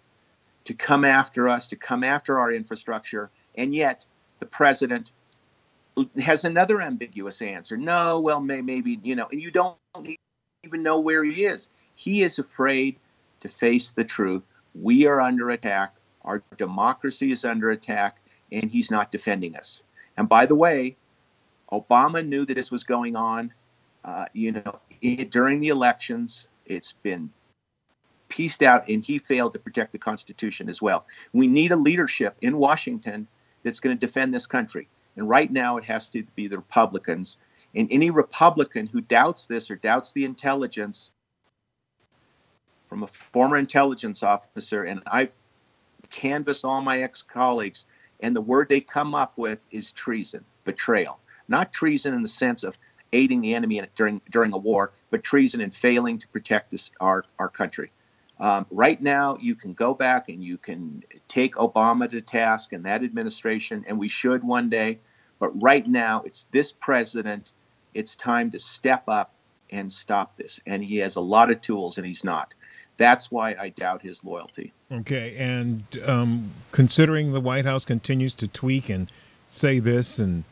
to 0.64 0.74
come 0.74 1.04
after 1.04 1.48
us, 1.48 1.68
to 1.68 1.76
come 1.76 2.04
after 2.04 2.38
our 2.38 2.52
infrastructure. 2.52 3.30
And 3.54 3.74
yet 3.74 4.06
the 4.40 4.46
president 4.46 5.12
has 6.20 6.44
another 6.44 6.80
ambiguous 6.80 7.42
answer. 7.42 7.76
No, 7.76 8.20
well, 8.20 8.40
may, 8.40 8.60
maybe, 8.60 8.98
you 9.02 9.14
know, 9.14 9.28
and 9.30 9.40
you 9.40 9.50
don't 9.50 9.76
even 10.64 10.82
know 10.82 11.00
where 11.00 11.24
he 11.24 11.44
is. 11.44 11.70
He 11.94 12.22
is 12.22 12.38
afraid 12.38 12.96
to 13.40 13.48
face 13.48 13.90
the 13.92 14.04
truth. 14.04 14.44
We 14.74 15.06
are 15.06 15.20
under 15.20 15.50
attack. 15.50 15.96
Our 16.22 16.42
democracy 16.56 17.32
is 17.32 17.44
under 17.44 17.70
attack, 17.70 18.20
and 18.52 18.70
he's 18.70 18.90
not 18.90 19.10
defending 19.10 19.56
us. 19.56 19.82
And 20.16 20.28
by 20.28 20.46
the 20.46 20.54
way, 20.54 20.96
Obama 21.72 22.26
knew 22.26 22.44
that 22.44 22.54
this 22.54 22.70
was 22.70 22.84
going 22.84 23.16
on. 23.16 23.52
Uh, 24.04 24.26
you 24.32 24.52
know, 24.52 24.80
it, 25.00 25.30
during 25.30 25.60
the 25.60 25.68
elections, 25.68 26.48
it's 26.66 26.92
been 26.92 27.30
pieced 28.28 28.62
out, 28.62 28.88
and 28.88 29.04
he 29.04 29.18
failed 29.18 29.52
to 29.52 29.58
protect 29.58 29.92
the 29.92 29.98
Constitution 29.98 30.68
as 30.68 30.80
well. 30.80 31.06
We 31.32 31.48
need 31.48 31.72
a 31.72 31.76
leadership 31.76 32.36
in 32.40 32.56
Washington 32.56 33.26
that's 33.62 33.80
going 33.80 33.96
to 33.96 34.06
defend 34.06 34.32
this 34.32 34.46
country. 34.46 34.88
And 35.16 35.28
right 35.28 35.50
now, 35.50 35.76
it 35.76 35.84
has 35.84 36.08
to 36.10 36.22
be 36.34 36.48
the 36.48 36.56
Republicans. 36.56 37.36
And 37.74 37.88
any 37.90 38.10
Republican 38.10 38.86
who 38.86 39.00
doubts 39.00 39.46
this 39.46 39.70
or 39.70 39.76
doubts 39.76 40.12
the 40.12 40.24
intelligence 40.24 41.10
from 42.86 43.02
a 43.02 43.06
former 43.06 43.56
intelligence 43.56 44.22
officer, 44.22 44.84
and 44.84 45.02
I 45.06 45.30
canvassed 46.10 46.64
all 46.64 46.80
my 46.80 47.02
ex 47.02 47.22
colleagues, 47.22 47.86
and 48.20 48.34
the 48.34 48.40
word 48.40 48.68
they 48.68 48.80
come 48.80 49.14
up 49.14 49.36
with 49.36 49.60
is 49.70 49.92
treason, 49.92 50.44
betrayal. 50.64 51.20
Not 51.50 51.72
treason 51.72 52.14
in 52.14 52.22
the 52.22 52.28
sense 52.28 52.64
of 52.64 52.74
aiding 53.12 53.42
the 53.42 53.54
enemy 53.54 53.82
during 53.96 54.22
during 54.30 54.52
a 54.52 54.58
war, 54.58 54.92
but 55.10 55.22
treason 55.22 55.60
in 55.60 55.70
failing 55.70 56.18
to 56.18 56.28
protect 56.28 56.70
this 56.70 56.90
our 57.00 57.24
our 57.38 57.48
country. 57.48 57.90
Um, 58.38 58.64
right 58.70 59.00
now, 59.00 59.36
you 59.38 59.54
can 59.54 59.74
go 59.74 59.92
back 59.92 60.30
and 60.30 60.42
you 60.42 60.56
can 60.56 61.04
take 61.28 61.56
Obama 61.56 62.08
to 62.10 62.22
task 62.22 62.72
and 62.72 62.86
that 62.86 63.04
administration, 63.04 63.84
and 63.86 63.98
we 63.98 64.08
should 64.08 64.42
one 64.42 64.70
day. 64.70 64.98
But 65.38 65.50
right 65.60 65.86
now, 65.86 66.22
it's 66.24 66.44
this 66.50 66.72
president. 66.72 67.52
It's 67.92 68.16
time 68.16 68.50
to 68.52 68.58
step 68.58 69.04
up 69.08 69.34
and 69.70 69.92
stop 69.92 70.36
this. 70.36 70.60
And 70.66 70.82
he 70.82 70.98
has 70.98 71.16
a 71.16 71.20
lot 71.20 71.50
of 71.50 71.60
tools, 71.60 71.98
and 71.98 72.06
he's 72.06 72.24
not. 72.24 72.54
That's 72.96 73.30
why 73.30 73.56
I 73.58 73.70
doubt 73.70 74.02
his 74.02 74.24
loyalty. 74.24 74.72
Okay. 74.90 75.34
And 75.36 75.84
um, 76.04 76.50
considering 76.72 77.32
the 77.32 77.40
White 77.40 77.64
House 77.64 77.84
continues 77.84 78.34
to 78.36 78.48
tweak 78.48 78.88
and 78.88 79.10
say 79.50 79.78
this 79.78 80.18
and 80.18 80.44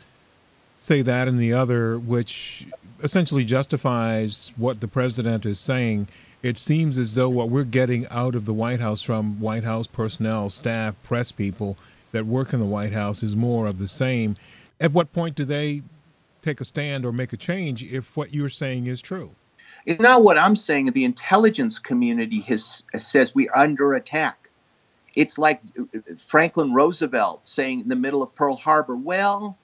say 0.88 1.02
that 1.02 1.28
and 1.28 1.38
the 1.38 1.52
other, 1.52 1.98
which 1.98 2.66
essentially 3.02 3.44
justifies 3.44 4.52
what 4.56 4.80
the 4.80 4.88
president 4.88 5.46
is 5.46 5.60
saying 5.60 6.08
it 6.42 6.56
seems 6.56 6.98
as 6.98 7.14
though 7.14 7.28
what 7.28 7.48
we're 7.48 7.64
getting 7.64 8.06
out 8.08 8.34
of 8.34 8.44
the 8.44 8.54
White 8.54 8.80
House 8.80 9.02
from 9.02 9.40
White 9.40 9.64
House 9.64 9.86
personnel, 9.86 10.50
staff, 10.50 10.94
press 11.02 11.32
people 11.32 11.76
that 12.12 12.26
work 12.26 12.52
in 12.52 12.60
the 12.60 12.66
White 12.66 12.92
House 12.92 13.22
is 13.22 13.34
more 13.34 13.66
of 13.66 13.78
the 13.78 13.88
same. 13.88 14.36
At 14.80 14.92
what 14.92 15.12
point 15.12 15.34
do 15.34 15.44
they 15.44 15.82
take 16.42 16.60
a 16.60 16.64
stand 16.64 17.04
or 17.04 17.12
make 17.12 17.32
a 17.32 17.36
change 17.36 17.82
if 17.84 18.16
what 18.16 18.32
you're 18.32 18.48
saying 18.48 18.86
is 18.86 19.00
true? 19.00 19.32
It's 19.84 20.00
not 20.00 20.22
what 20.22 20.38
I'm 20.38 20.54
saying. 20.54 20.92
The 20.92 21.04
intelligence 21.04 21.78
community 21.78 22.40
has, 22.42 22.84
says 22.96 23.34
we're 23.34 23.50
under 23.52 23.94
attack. 23.94 24.48
It's 25.16 25.38
like 25.38 25.60
Franklin 26.16 26.72
Roosevelt 26.72 27.48
saying 27.48 27.80
in 27.80 27.88
the 27.88 27.96
middle 27.96 28.22
of 28.22 28.32
Pearl 28.36 28.54
Harbor, 28.54 28.94
well, 28.94 29.58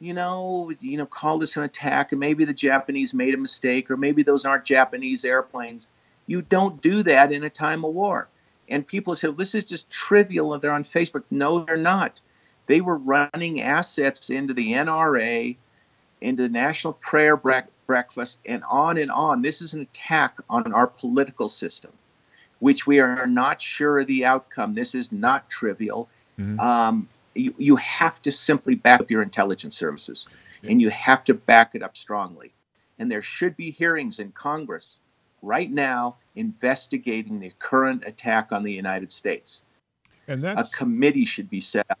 you 0.00 0.14
know, 0.14 0.72
you 0.80 0.96
know, 0.96 1.06
call 1.06 1.38
this 1.38 1.56
an 1.56 1.64
attack, 1.64 2.12
and 2.12 2.20
maybe 2.20 2.44
the 2.44 2.54
Japanese 2.54 3.14
made 3.14 3.34
a 3.34 3.38
mistake, 3.38 3.90
or 3.90 3.96
maybe 3.96 4.22
those 4.22 4.44
aren't 4.44 4.64
Japanese 4.64 5.24
airplanes. 5.24 5.88
You 6.26 6.42
don't 6.42 6.80
do 6.80 7.02
that 7.04 7.32
in 7.32 7.42
a 7.42 7.50
time 7.50 7.84
of 7.84 7.94
war. 7.94 8.28
And 8.68 8.86
people 8.86 9.16
say, 9.16 9.30
this 9.30 9.54
is 9.54 9.64
just 9.64 9.90
trivial 9.90 10.52
and 10.52 10.62
they're 10.62 10.70
on 10.70 10.84
Facebook. 10.84 11.24
No, 11.30 11.60
they're 11.60 11.76
not. 11.76 12.20
They 12.66 12.82
were 12.82 12.98
running 12.98 13.62
assets 13.62 14.28
into 14.28 14.52
the 14.52 14.72
NRA, 14.72 15.56
into 16.20 16.42
the 16.42 16.48
National 16.50 16.92
Prayer 16.92 17.36
Breakfast, 17.36 18.38
and 18.44 18.62
on 18.68 18.98
and 18.98 19.10
on. 19.10 19.40
This 19.40 19.62
is 19.62 19.72
an 19.72 19.80
attack 19.80 20.38
on 20.50 20.72
our 20.74 20.86
political 20.86 21.48
system, 21.48 21.92
which 22.58 22.86
we 22.86 23.00
are 23.00 23.26
not 23.26 23.62
sure 23.62 24.00
of 24.00 24.06
the 24.06 24.26
outcome. 24.26 24.74
This 24.74 24.94
is 24.94 25.10
not 25.10 25.48
trivial. 25.48 26.10
Mm-hmm. 26.38 26.60
Um, 26.60 27.08
you, 27.38 27.54
you 27.58 27.76
have 27.76 28.20
to 28.22 28.32
simply 28.32 28.74
back 28.74 29.00
up 29.00 29.10
your 29.10 29.22
intelligence 29.22 29.76
services, 29.76 30.26
and 30.62 30.80
you 30.80 30.90
have 30.90 31.24
to 31.24 31.34
back 31.34 31.74
it 31.74 31.82
up 31.82 31.96
strongly. 31.96 32.52
And 32.98 33.10
there 33.10 33.22
should 33.22 33.56
be 33.56 33.70
hearings 33.70 34.18
in 34.18 34.32
Congress 34.32 34.98
right 35.42 35.70
now 35.70 36.16
investigating 36.34 37.38
the 37.40 37.52
current 37.58 38.04
attack 38.06 38.52
on 38.52 38.64
the 38.64 38.72
United 38.72 39.12
States. 39.12 39.62
And 40.26 40.42
that's... 40.42 40.72
a 40.72 40.76
committee 40.76 41.24
should 41.24 41.48
be 41.48 41.60
set 41.60 41.86
up, 41.90 41.98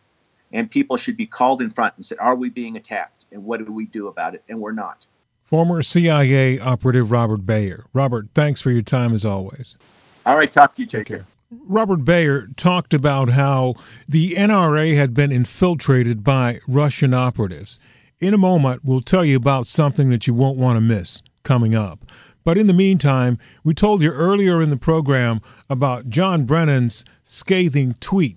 and 0.52 0.70
people 0.70 0.96
should 0.96 1.16
be 1.16 1.26
called 1.26 1.62
in 1.62 1.70
front 1.70 1.94
and 1.96 2.04
said, 2.04 2.18
"Are 2.18 2.34
we 2.34 2.50
being 2.50 2.76
attacked? 2.76 3.26
And 3.32 3.44
what 3.44 3.64
do 3.64 3.72
we 3.72 3.86
do 3.86 4.08
about 4.08 4.34
it?" 4.34 4.42
And 4.48 4.60
we're 4.60 4.72
not. 4.72 5.06
Former 5.44 5.82
CIA 5.82 6.58
operative 6.58 7.10
Robert 7.10 7.46
Baer. 7.46 7.86
Robert, 7.94 8.28
thanks 8.34 8.60
for 8.60 8.70
your 8.70 8.82
time 8.82 9.14
as 9.14 9.24
always. 9.24 9.78
All 10.26 10.36
right, 10.36 10.52
talk 10.52 10.74
to 10.74 10.82
you. 10.82 10.88
Take, 10.88 11.06
care. 11.06 11.26
Robert 11.50 12.04
Baer 12.04 12.48
talked 12.56 12.92
about 12.92 13.30
how 13.30 13.74
the 14.06 14.34
NRA 14.34 14.94
had 14.96 15.14
been 15.14 15.32
infiltrated 15.32 16.22
by 16.22 16.60
Russian 16.68 17.14
operatives. 17.14 17.78
In 18.20 18.34
a 18.34 18.38
moment, 18.38 18.84
we'll 18.84 19.00
tell 19.00 19.24
you 19.24 19.36
about 19.36 19.66
something 19.66 20.10
that 20.10 20.26
you 20.26 20.34
won't 20.34 20.58
want 20.58 20.76
to 20.76 20.82
miss 20.82 21.22
coming 21.44 21.74
up. 21.74 22.04
But 22.44 22.58
in 22.58 22.66
the 22.66 22.74
meantime, 22.74 23.38
we 23.64 23.72
told 23.72 24.02
you 24.02 24.10
earlier 24.10 24.60
in 24.60 24.68
the 24.68 24.76
program 24.76 25.40
about 25.70 26.10
John 26.10 26.44
Brennan's 26.44 27.02
scathing 27.24 27.94
tweet 27.98 28.36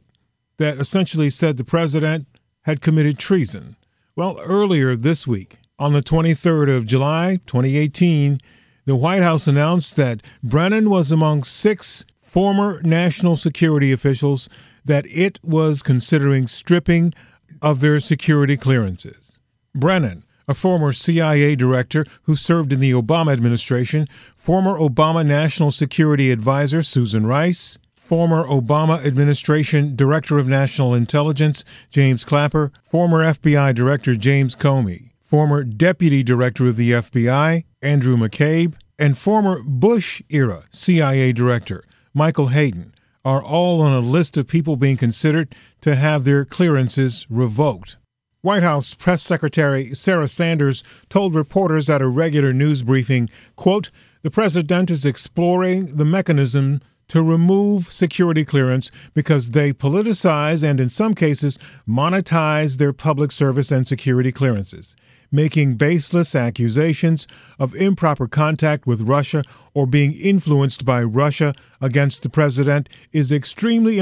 that 0.57 0.77
essentially 0.77 1.29
said 1.29 1.57
the 1.57 1.65
president 1.65 2.27
had 2.61 2.79
committed 2.79 3.19
treason. 3.19 3.75
Well, 4.15 4.39
earlier 4.39 4.95
this 4.95 5.27
week, 5.27 5.57
on 5.77 5.91
the 5.91 6.01
23rd 6.01 6.77
of 6.77 6.85
July, 6.85 7.39
2018, 7.45 8.39
the 8.85 8.95
White 8.95 9.21
House 9.21 9.47
announced 9.47 9.97
that 9.97 10.21
Brennan 10.41 10.89
was 10.89 11.11
among 11.11 11.43
six 11.43 12.05
former 12.31 12.81
national 12.83 13.35
security 13.35 13.91
officials 13.91 14.47
that 14.85 15.05
it 15.07 15.37
was 15.43 15.81
considering 15.81 16.47
stripping 16.47 17.13
of 17.61 17.81
their 17.81 17.99
security 17.99 18.55
clearances. 18.55 19.37
Brennan, 19.75 20.23
a 20.47 20.53
former 20.53 20.93
CIA 20.93 21.57
director 21.57 22.05
who 22.23 22.37
served 22.37 22.71
in 22.71 22.79
the 22.79 22.91
Obama 22.91 23.33
administration, 23.33 24.07
former 24.37 24.79
Obama 24.79 25.25
National 25.25 25.71
Security 25.71 26.31
Advisor 26.31 26.81
Susan 26.81 27.27
Rice, 27.27 27.77
former 27.97 28.45
Obama 28.45 29.05
administration 29.05 29.93
Director 29.97 30.39
of 30.39 30.47
National 30.47 30.93
Intelligence 30.93 31.65
James 31.89 32.23
Clapper, 32.23 32.71
former 32.85 33.25
FBI 33.25 33.75
Director 33.75 34.15
James 34.15 34.55
Comey, 34.55 35.11
former 35.19 35.65
Deputy 35.65 36.23
Director 36.23 36.67
of 36.67 36.77
the 36.77 36.91
FBI 36.91 37.65
Andrew 37.81 38.15
McCabe, 38.15 38.75
and 38.97 39.17
former 39.17 39.61
Bush 39.63 40.21
era 40.29 40.63
CIA 40.71 41.33
Director 41.33 41.83
Michael 42.13 42.47
Hayden 42.47 42.93
are 43.23 43.43
all 43.43 43.81
on 43.81 43.93
a 43.93 43.99
list 43.99 44.35
of 44.35 44.47
people 44.47 44.75
being 44.75 44.97
considered 44.97 45.55
to 45.81 45.95
have 45.95 46.23
their 46.23 46.43
clearances 46.43 47.25
revoked. 47.29 47.97
White 48.41 48.63
House 48.63 48.93
Press 48.93 49.21
Secretary 49.21 49.93
Sarah 49.93 50.27
Sanders 50.27 50.83
told 51.09 51.35
reporters 51.35 51.89
at 51.89 52.01
a 52.01 52.07
regular 52.07 52.53
news 52.53 52.83
briefing, 52.83 53.29
quote, 53.55 53.91
"The 54.23 54.31
president 54.31 54.89
is 54.89 55.05
exploring 55.05 55.95
the 55.95 56.05
mechanism 56.05 56.81
to 57.09 57.21
remove 57.21 57.91
security 57.91 58.43
clearance 58.43 58.89
because 59.13 59.51
they 59.51 59.71
politicize 59.71 60.63
and, 60.63 60.79
in 60.79 60.89
some 60.89 61.13
cases, 61.13 61.59
monetize 61.87 62.77
their 62.77 62.93
public 62.93 63.31
service 63.31 63.71
and 63.71 63.87
security 63.87 64.31
clearances 64.31 64.95
making 65.31 65.75
baseless 65.75 66.35
accusations 66.35 67.27
of 67.57 67.75
improper 67.75 68.27
contact 68.27 68.85
with 68.85 69.01
Russia 69.01 69.43
or 69.73 69.87
being 69.87 70.13
influenced 70.13 70.83
by 70.83 71.01
Russia 71.01 71.53
against 71.79 72.23
the 72.23 72.29
president 72.29 72.89
is 73.11 73.31
extremely 73.31 73.99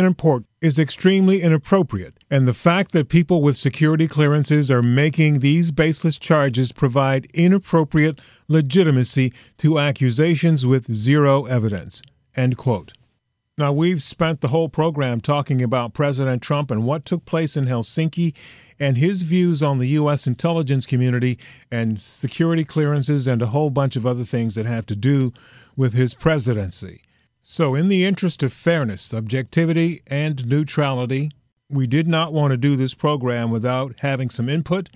is 0.61 0.79
extremely 0.79 1.41
inappropriate. 1.41 2.15
And 2.29 2.47
the 2.47 2.53
fact 2.53 2.91
that 2.91 3.09
people 3.09 3.41
with 3.41 3.55
security 3.57 4.07
clearances 4.07 4.71
are 4.71 4.81
making 4.81 5.39
these 5.39 5.71
baseless 5.71 6.17
charges 6.17 6.71
provide 6.71 7.27
inappropriate 7.33 8.19
legitimacy 8.47 9.33
to 9.59 9.79
accusations 9.79 10.65
with 10.65 10.91
zero 10.91 11.45
evidence. 11.45 12.01
End 12.35 12.57
quote. 12.57 12.93
Now, 13.59 13.73
we've 13.73 14.01
spent 14.01 14.39
the 14.39 14.47
whole 14.47 14.69
program 14.69 15.19
talking 15.19 15.61
about 15.61 15.93
President 15.93 16.41
Trump 16.41 16.71
and 16.71 16.85
what 16.85 17.03
took 17.03 17.25
place 17.25 17.57
in 17.57 17.65
Helsinki 17.65 18.33
and 18.79 18.97
his 18.97 19.23
views 19.23 19.61
on 19.61 19.77
the 19.77 19.87
U.S. 19.89 20.25
intelligence 20.25 20.85
community 20.85 21.37
and 21.69 21.99
security 21.99 22.63
clearances 22.63 23.27
and 23.27 23.41
a 23.41 23.47
whole 23.47 23.69
bunch 23.69 23.95
of 23.95 24.05
other 24.05 24.23
things 24.23 24.55
that 24.55 24.65
have 24.65 24.85
to 24.87 24.95
do 24.95 25.33
with 25.75 25.93
his 25.93 26.13
presidency. 26.13 27.01
So, 27.41 27.73
in 27.75 27.87
the 27.87 28.05
interest 28.05 28.43
of 28.43 28.53
fairness, 28.53 29.13
objectivity, 29.13 30.01
and 30.07 30.47
neutrality, 30.47 31.31
we 31.67 31.87
did 31.87 32.07
not 32.07 32.31
want 32.31 32.51
to 32.51 32.57
do 32.57 32.75
this 32.75 32.93
program 32.93 33.49
without 33.49 33.95
having 33.99 34.29
some 34.29 34.47
input 34.47 34.89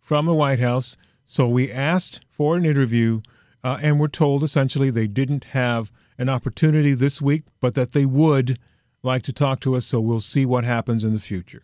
from 0.00 0.26
the 0.26 0.34
White 0.34 0.58
House. 0.58 0.96
So, 1.24 1.46
we 1.46 1.70
asked 1.70 2.24
for 2.28 2.56
an 2.56 2.64
interview 2.64 3.20
uh, 3.62 3.78
and 3.80 4.00
were 4.00 4.08
told 4.08 4.42
essentially 4.42 4.90
they 4.90 5.06
didn't 5.06 5.44
have 5.44 5.92
an 6.18 6.28
opportunity 6.28 6.94
this 6.94 7.22
week, 7.22 7.44
but 7.60 7.74
that 7.74 7.92
they 7.92 8.06
would 8.06 8.58
like 9.02 9.22
to 9.22 9.32
talk 9.32 9.60
to 9.60 9.76
us. 9.76 9.86
So, 9.86 10.00
we'll 10.00 10.20
see 10.20 10.44
what 10.44 10.64
happens 10.64 11.04
in 11.04 11.14
the 11.14 11.20
future. 11.20 11.62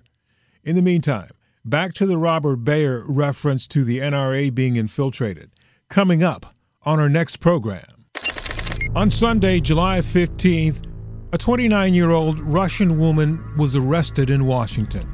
In 0.63 0.77
the 0.77 0.83
meantime, 0.83 1.31
Back 1.67 1.95
to 1.95 2.07
the 2.07 2.17
Robert 2.17 2.59
Baer 2.59 3.03
reference 3.09 3.67
to 3.67 3.83
the 3.83 3.99
NRA 3.99 4.55
being 4.55 4.77
infiltrated. 4.77 5.51
Coming 5.89 6.23
up 6.23 6.55
on 6.85 7.01
our 7.01 7.09
next 7.09 7.39
program. 7.39 8.07
On 8.95 9.11
Sunday, 9.11 9.59
July 9.59 9.99
15th, 9.99 10.87
a 11.33 11.39
29 11.39 11.93
year 11.93 12.11
old 12.11 12.39
Russian 12.39 13.01
woman 13.01 13.43
was 13.59 13.75
arrested 13.75 14.31
in 14.31 14.47
Washington. 14.47 15.13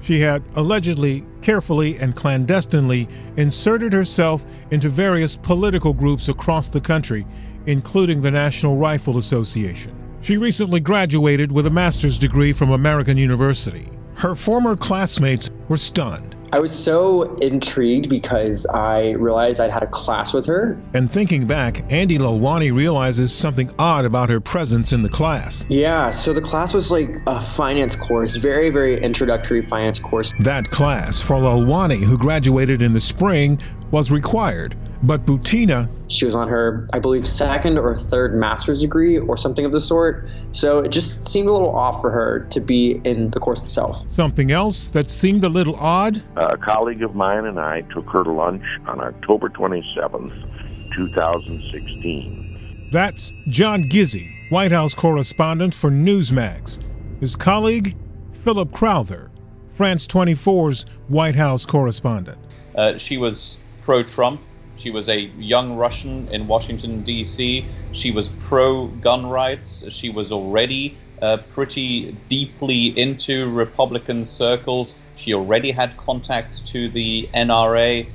She 0.00 0.18
had 0.18 0.42
allegedly, 0.56 1.24
carefully, 1.40 1.96
and 1.98 2.16
clandestinely 2.16 3.08
inserted 3.36 3.92
herself 3.92 4.44
into 4.72 4.88
various 4.88 5.36
political 5.36 5.92
groups 5.92 6.28
across 6.28 6.68
the 6.68 6.80
country, 6.80 7.24
including 7.66 8.20
the 8.20 8.30
National 8.32 8.76
Rifle 8.76 9.18
Association. 9.18 9.96
She 10.20 10.36
recently 10.36 10.80
graduated 10.80 11.52
with 11.52 11.66
a 11.66 11.70
master's 11.70 12.18
degree 12.18 12.52
from 12.52 12.72
American 12.72 13.16
University. 13.16 13.88
Her 14.14 14.34
former 14.34 14.76
classmates 14.76 15.50
were 15.68 15.76
stunned. 15.76 16.36
I 16.54 16.60
was 16.60 16.70
so 16.70 17.34
intrigued 17.36 18.10
because 18.10 18.66
I 18.66 19.12
realized 19.12 19.58
I'd 19.58 19.70
had 19.70 19.82
a 19.82 19.86
class 19.86 20.34
with 20.34 20.44
her. 20.44 20.78
And 20.92 21.10
thinking 21.10 21.46
back, 21.46 21.90
Andy 21.90 22.18
Lalwani 22.18 22.74
realizes 22.76 23.32
something 23.32 23.70
odd 23.78 24.04
about 24.04 24.28
her 24.28 24.38
presence 24.38 24.92
in 24.92 25.00
the 25.00 25.08
class. 25.08 25.64
Yeah, 25.70 26.10
so 26.10 26.34
the 26.34 26.42
class 26.42 26.74
was 26.74 26.90
like 26.90 27.08
a 27.26 27.42
finance 27.42 27.96
course, 27.96 28.36
very, 28.36 28.68
very 28.68 29.02
introductory 29.02 29.62
finance 29.62 29.98
course. 29.98 30.30
That 30.40 30.68
class 30.68 31.22
for 31.22 31.36
Lalwani, 31.36 32.00
who 32.02 32.18
graduated 32.18 32.82
in 32.82 32.92
the 32.92 33.00
spring, 33.00 33.58
was 33.90 34.10
required 34.10 34.76
but 35.02 35.26
Butina. 35.26 35.88
She 36.08 36.24
was 36.24 36.34
on 36.34 36.48
her, 36.48 36.88
I 36.92 36.98
believe, 36.98 37.26
second 37.26 37.78
or 37.78 37.94
third 37.94 38.34
master's 38.34 38.80
degree 38.80 39.18
or 39.18 39.36
something 39.36 39.64
of 39.64 39.72
the 39.72 39.80
sort. 39.80 40.28
So 40.52 40.80
it 40.80 40.90
just 40.90 41.24
seemed 41.24 41.48
a 41.48 41.52
little 41.52 41.74
off 41.74 42.00
for 42.00 42.10
her 42.10 42.46
to 42.50 42.60
be 42.60 43.00
in 43.04 43.30
the 43.30 43.40
course 43.40 43.62
itself. 43.62 44.04
Something 44.10 44.52
else 44.52 44.88
that 44.90 45.08
seemed 45.08 45.44
a 45.44 45.48
little 45.48 45.76
odd? 45.76 46.22
A 46.36 46.56
colleague 46.56 47.02
of 47.02 47.14
mine 47.14 47.46
and 47.46 47.58
I 47.58 47.80
took 47.92 48.08
her 48.10 48.24
to 48.24 48.30
lunch 48.30 48.64
on 48.86 49.00
October 49.00 49.48
27th, 49.48 50.94
2016. 50.94 52.88
That's 52.92 53.32
John 53.48 53.84
Gizzi, 53.84 54.50
White 54.50 54.72
House 54.72 54.94
correspondent 54.94 55.74
for 55.74 55.90
Newsmax. 55.90 56.78
His 57.20 57.36
colleague, 57.36 57.96
Philip 58.32 58.70
Crowther, 58.72 59.30
France 59.70 60.06
24's 60.06 60.84
White 61.08 61.36
House 61.36 61.64
correspondent. 61.64 62.38
Uh, 62.74 62.98
she 62.98 63.16
was 63.16 63.58
pro 63.80 64.02
Trump 64.02 64.40
she 64.76 64.90
was 64.90 65.08
a 65.08 65.20
young 65.38 65.76
Russian 65.76 66.28
in 66.28 66.46
Washington, 66.46 67.02
D.C. 67.02 67.66
She 67.92 68.10
was 68.10 68.28
pro 68.28 68.86
gun 68.86 69.26
rights. 69.26 69.84
She 69.90 70.10
was 70.10 70.32
already 70.32 70.96
uh, 71.20 71.38
pretty 71.48 72.12
deeply 72.28 72.86
into 72.98 73.48
Republican 73.50 74.26
circles. 74.26 74.96
She 75.16 75.34
already 75.34 75.70
had 75.70 75.96
contacts 75.96 76.60
to 76.72 76.88
the 76.88 77.28
NRA. 77.34 78.08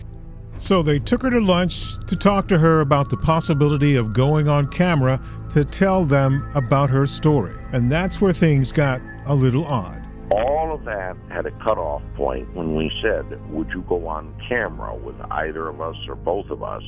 So 0.60 0.82
they 0.82 1.00
took 1.00 1.22
her 1.22 1.30
to 1.30 1.40
lunch 1.40 1.98
to 2.08 2.16
talk 2.16 2.48
to 2.48 2.58
her 2.58 2.82
about 2.82 3.10
the 3.10 3.18
possibility 3.18 3.96
of 3.96 4.12
going 4.12 4.48
on 4.48 4.68
camera 4.68 5.22
to 5.52 5.64
tell 5.64 6.04
them 6.04 6.50
about 6.56 6.90
her 6.90 7.06
story. 7.06 7.56
And 7.72 7.92
that's 7.92 8.20
where 8.20 8.34
things 8.34 8.72
got 8.72 9.02
a 9.26 9.36
little 9.36 9.66
odd. 9.66 10.07
All 10.30 10.74
of 10.74 10.84
that 10.84 11.16
had 11.30 11.46
a 11.46 11.52
cutoff 11.64 12.02
point 12.16 12.54
when 12.54 12.76
we 12.76 12.92
said, 13.02 13.26
Would 13.52 13.70
you 13.70 13.82
go 13.84 14.08
on 14.08 14.34
camera 14.50 14.94
with 14.96 15.16
either 15.32 15.70
of 15.70 15.80
us 15.80 15.96
or 16.08 16.16
both 16.16 16.50
of 16.50 16.64
us 16.64 16.84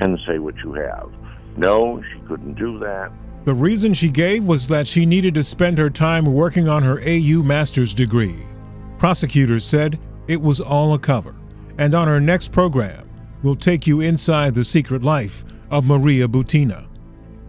and 0.00 0.18
say 0.26 0.38
what 0.38 0.56
you 0.58 0.74
have? 0.74 1.10
No, 1.56 2.00
she 2.12 2.20
couldn't 2.28 2.54
do 2.54 2.78
that. 2.78 3.10
The 3.44 3.54
reason 3.54 3.92
she 3.92 4.10
gave 4.10 4.44
was 4.44 4.66
that 4.68 4.86
she 4.86 5.04
needed 5.04 5.34
to 5.34 5.42
spend 5.42 5.78
her 5.78 5.90
time 5.90 6.26
working 6.26 6.68
on 6.68 6.82
her 6.82 7.00
AU 7.00 7.42
master's 7.42 7.94
degree. 7.94 8.38
Prosecutors 8.98 9.64
said 9.64 9.98
it 10.28 10.40
was 10.40 10.60
all 10.60 10.94
a 10.94 10.98
cover. 10.98 11.34
And 11.78 11.94
on 11.94 12.08
our 12.08 12.20
next 12.20 12.52
program, 12.52 13.08
we'll 13.42 13.54
take 13.54 13.86
you 13.86 14.00
inside 14.00 14.54
the 14.54 14.64
secret 14.64 15.02
life 15.02 15.44
of 15.70 15.84
Maria 15.84 16.28
Butina. 16.28 16.86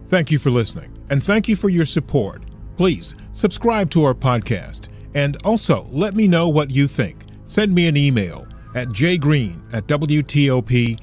Thank 0.08 0.30
you 0.30 0.38
for 0.38 0.50
listening, 0.50 0.98
and 1.10 1.22
thank 1.22 1.48
you 1.48 1.56
for 1.56 1.68
your 1.68 1.84
support. 1.84 2.42
Please 2.76 3.14
subscribe 3.32 3.90
to 3.90 4.04
our 4.04 4.14
podcast 4.14 4.88
and 5.14 5.36
also, 5.44 5.86
let 5.90 6.14
me 6.14 6.26
know 6.28 6.48
what 6.48 6.70
you 6.70 6.86
think. 6.86 7.26
Send 7.46 7.74
me 7.74 7.86
an 7.86 7.96
email 7.96 8.46
at 8.74 8.88
jgreen 8.88 9.62
at 9.74 9.86
WTOP.com. 9.86 10.98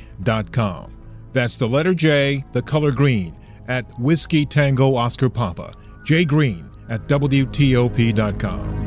That's 1.34 1.56
the 1.58 1.68
letter 1.68 1.94
J, 1.94 2.44
the 2.54 2.62
color 2.62 2.92
green, 2.92 3.36
at 3.68 3.86
Whiskey 4.00 4.46
Tango 4.46 4.96
Oscar 4.96 5.30
Papa. 5.30 5.74
jgreen 6.06 6.70
at 6.90 7.08
WTOP.com. 7.08 8.80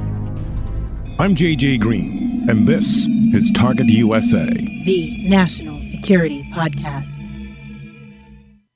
I'm 1.18 1.36
JJ 1.36 1.78
Green, 1.78 2.46
and 2.50 2.66
this 2.66 3.06
is 3.32 3.52
Target 3.52 3.88
USA, 3.88 4.46
the 4.46 5.28
National 5.28 5.80
Security 5.82 6.42
Podcast. 6.52 7.12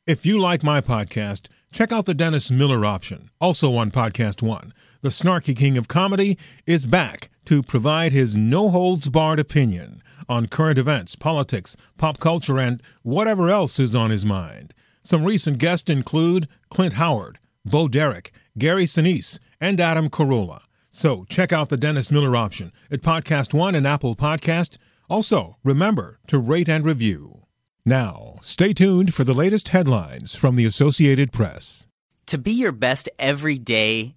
If 0.07 0.24
you 0.24 0.38
like 0.40 0.62
my 0.62 0.80
podcast, 0.80 1.49
check 1.72 1.90
out 1.90 2.07
the 2.07 2.14
Dennis 2.14 2.51
Miller 2.53 2.84
option, 2.84 3.30
also 3.40 3.74
on 3.74 3.90
Podcast 3.90 4.42
One 4.42 4.72
the 5.03 5.09
snarky 5.09 5.57
king 5.57 5.76
of 5.78 5.88
comedy, 5.88 6.38
is 6.66 6.86
back 6.86 7.30
to 7.47 7.62
provide 7.62 8.12
his 8.12 8.36
no 8.36 8.68
holds 8.70 9.09
barred 9.09 9.38
opinion 9.38 10.03
on 10.28 10.47
current 10.47 10.78
events, 10.78 11.16
politics, 11.16 11.76
pop 11.97 12.18
culture, 12.18 12.59
and 12.59 12.82
whatever 13.03 13.49
else 13.49 13.78
is 13.78 13.94
on 13.94 14.11
his 14.11 14.26
mind. 14.26 14.74
Some 15.03 15.24
recent 15.24 15.59
guests 15.59 15.88
include 15.88 16.49
Clint 16.70 16.94
Howard, 16.94 17.38
Bo 17.64 17.88
Derek, 17.88 18.32
Gary 18.59 18.84
Sinise, 18.84 19.38
and 19.61 19.80
Adam 19.80 20.11
Carolla. 20.11 20.62
So 20.90 21.24
check 21.28 21.53
out 21.53 21.68
the 21.68 21.76
Dennis 21.76 22.11
Miller 22.11 22.34
option 22.36 22.72
at 22.90 23.03
Podcast 23.03 23.55
One 23.55 23.74
and 23.74 23.86
Apple 23.86 24.16
Podcast. 24.16 24.78
Also, 25.09 25.59
remember 25.62 26.18
to 26.26 26.38
rate 26.38 26.68
and 26.68 26.84
review. 26.84 27.42
Now, 27.84 28.38
stay 28.42 28.72
tuned 28.72 29.14
for 29.14 29.22
the 29.22 29.34
latest 29.34 29.68
headlines 29.68 30.34
from 30.34 30.57
the 30.57 30.64
Associated 30.64 31.32
Press. 31.32 31.86
To 32.26 32.38
be 32.38 32.51
your 32.51 32.72
best 32.72 33.09
every 33.18 33.59
day, 33.59 34.16